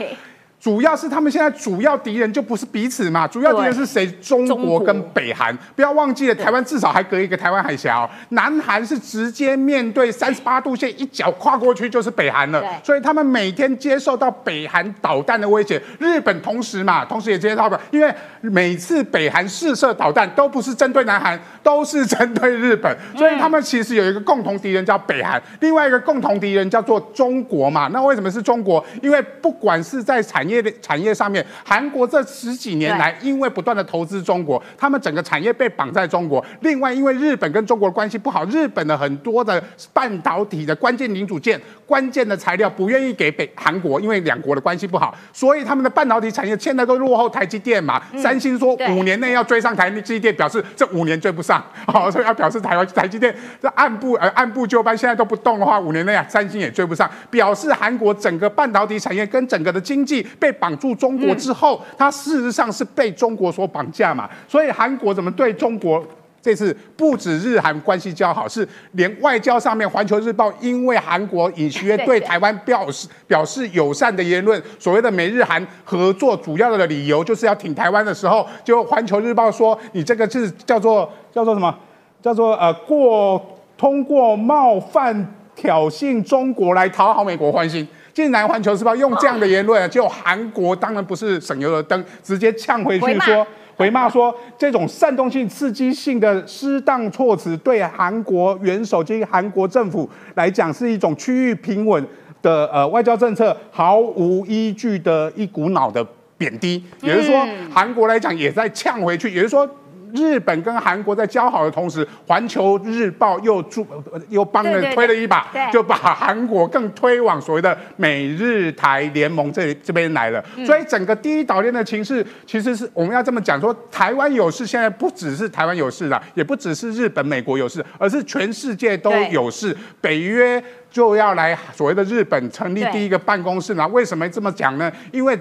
[0.59, 4.05] 对主要是他们现在主要敌人就不是彼此嘛，主要敌人是谁？
[4.21, 5.57] 中中国国跟北韩。
[5.75, 8.09] 不要忘记了，台湾至少还隔一个台湾海峡哦。
[8.29, 12.63] 南韩是直接面对三十八度线，一脚跨过去就是北韩了。
[12.83, 15.81] 所以他们每天接受到北韩导弹的威胁。
[15.99, 27.87] 日本同时嘛，同时也接受到，因为每次北韩试射导弹都不是针对南韩，都是针对日本，所以他们其实有一个共同敌人叫北韩，另外一个共同敌人叫做中国嘛。
[27.93, 28.83] 那为什么是中国？
[29.01, 36.43] 因为不管是在产业的产业上面，韩国这十几年来因为不断的投资中国，他们整个产业被绑在中国。
[36.61, 48.01] 另外，因为日本跟中国的关系不好，日本的很多的半导体的关键零组件、关键的材料不愿意给北韩国，因为两国的关系不好，所以他们的半导体产业现在都落后台积电嘛。
[48.17, 66.03] 三星说五年内要追上台积电，表示这五年追不上，好、 所以要表示台湾台积电这按部呃按部就班，现在都不动的话，五年内啊三星也追不上，表示韩国整个半导体产业跟整个的经济被绑住中国之后，他事实上是被中国所绑架嘛，所以韩国怎么对中国？
[66.39, 81.75] 这次不止日韩关系交好，是连外交上面，《环球日报》因为韩国尹锡悦对台湾表示表示友善的言论，所谓的美日韩合作主要的理由就是要挺台湾的时候，就《环球日报》说你这个是叫做叫做什么？
[82.21, 83.43] 叫做呃过
[83.77, 87.85] 通过冒犯挑衅中国来讨好美国欢心。
[88.17, 93.45] 竟然《环球时报》用这样的言论， 就韩国当然不是省油的灯，直接呛回去说。
[93.75, 102.03] 回骂说，这种煽动性、刺激性的适当措辞，对韩国元首及韩国政府来讲，是一种区域平稳
[102.41, 106.03] 的呃外交政策毫无依据的一股脑的
[106.39, 106.83] 贬低。
[107.03, 109.69] 也就是说，韩国来讲也在呛回去，也就是说。
[110.13, 113.85] 日本跟韩国在交好的同时，《环球日报》又助
[114.29, 120.43] 又帮了推了一把，就把韩国更推往所谓的美日台联盟这这边来了。
[120.65, 129.75] 所以整个第一岛链的情势，其实是我们要这么讲说，台湾有事，现在不只是台湾有事了，也不只是日本、美国有事，而是全世界都有事。
[129.99, 133.87] 北约就要来所谓的日本成立第一个办公室了。
[133.89, 134.91] 为什么这么讲呢？
[135.11, 135.37] 因为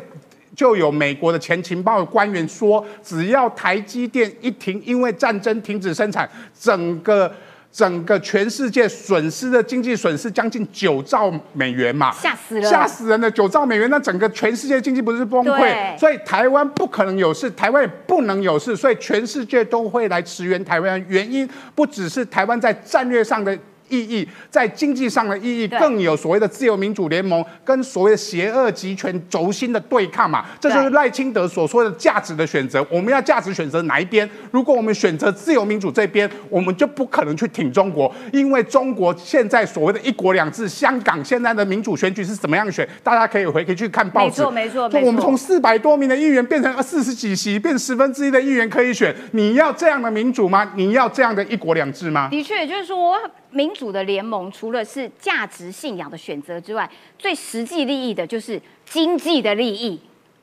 [0.57, 6.29] 就有美国的前情报官员说，只要台积电一停，因为战争停止生产，
[6.59, 7.31] 整个
[7.71, 15.99] 整个全世界损失的经济损失将近九兆美元嘛，吓死了，吓死人的九兆美元，那整个全世界经济不是崩溃？
[15.99, 21.05] 所以台湾不可能有事，台湾也不能有事，所以全世界都会来驰援台湾。
[21.07, 23.57] 原因不只是台湾在战略上的。
[23.89, 32.85] 意义在经济上的意义更有所谓的自由民主联盟跟所谓的邪恶集权轴心的对抗嘛，这就是赖清德所说的价值的选择。
[32.91, 34.29] 我们要价值选择哪一边？
[34.51, 42.89] 如果我们选择自由民主这边，我们就不可能去挺中国，因为中国现在所谓的一国两制，香港现在的民主选举是怎么样选？
[43.03, 44.43] 大家可以回可以去看报纸。
[44.51, 49.15] 没错没错，我们从四百多名的议员变成四十几席，变十分之一的议员可以选。
[49.33, 50.73] 你要这样的民主吗？
[50.75, 52.29] 你要这样的一国两制吗？
[52.31, 53.17] 的确，就是说。
[53.51, 60.01] 民主的联盟除了是价值信仰的选择之外，最实际利益的就是经济的利益。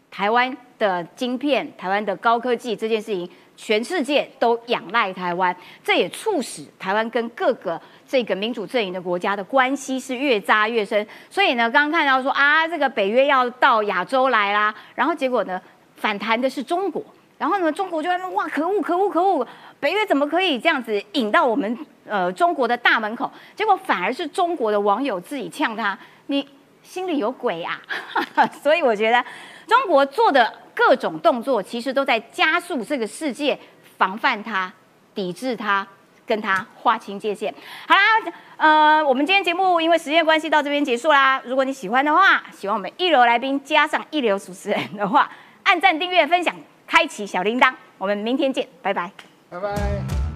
[0.10, 3.28] 台湾的晶片、台湾的高科技这件事情，
[3.58, 11.06] 全世界都仰赖台湾，这也促使台湾跟各个这个民主阵营的国家的关系是越扎越深。
[11.32, 15.60] 所以呢，刚刚看到说啊，这个北约要到亚洲来啦，然后结果呢，
[15.96, 17.04] 反弹的是中国，
[17.40, 19.48] 然后呢，中国就在那哇，可恶，可恶，可恶，
[19.84, 21.78] 北约怎么可以这样子引到我们？
[22.06, 26.46] 呃，中国的大门口，结果反而是中国的网友自己呛他，你
[26.82, 27.82] 心里有鬼啊！
[28.62, 29.24] 所以我觉得
[29.66, 33.58] 中国做的各种动作，其实都在加速这个世界
[33.98, 34.72] 防范它、
[35.16, 35.88] 抵制它、
[36.26, 37.54] 跟它划清界限。
[37.88, 41.42] 好啦，呃，我们今天节目因为时间关系到这边结束啦。
[41.46, 45.32] 如果你喜欢的话，喜欢我们一流来宾加上一流主持人的话，
[45.64, 46.54] 按赞、订阅、分享、
[46.86, 47.74] 开启小铃铛。
[47.98, 49.10] 我们明天见，拜拜，
[49.54, 50.33] 拜拜。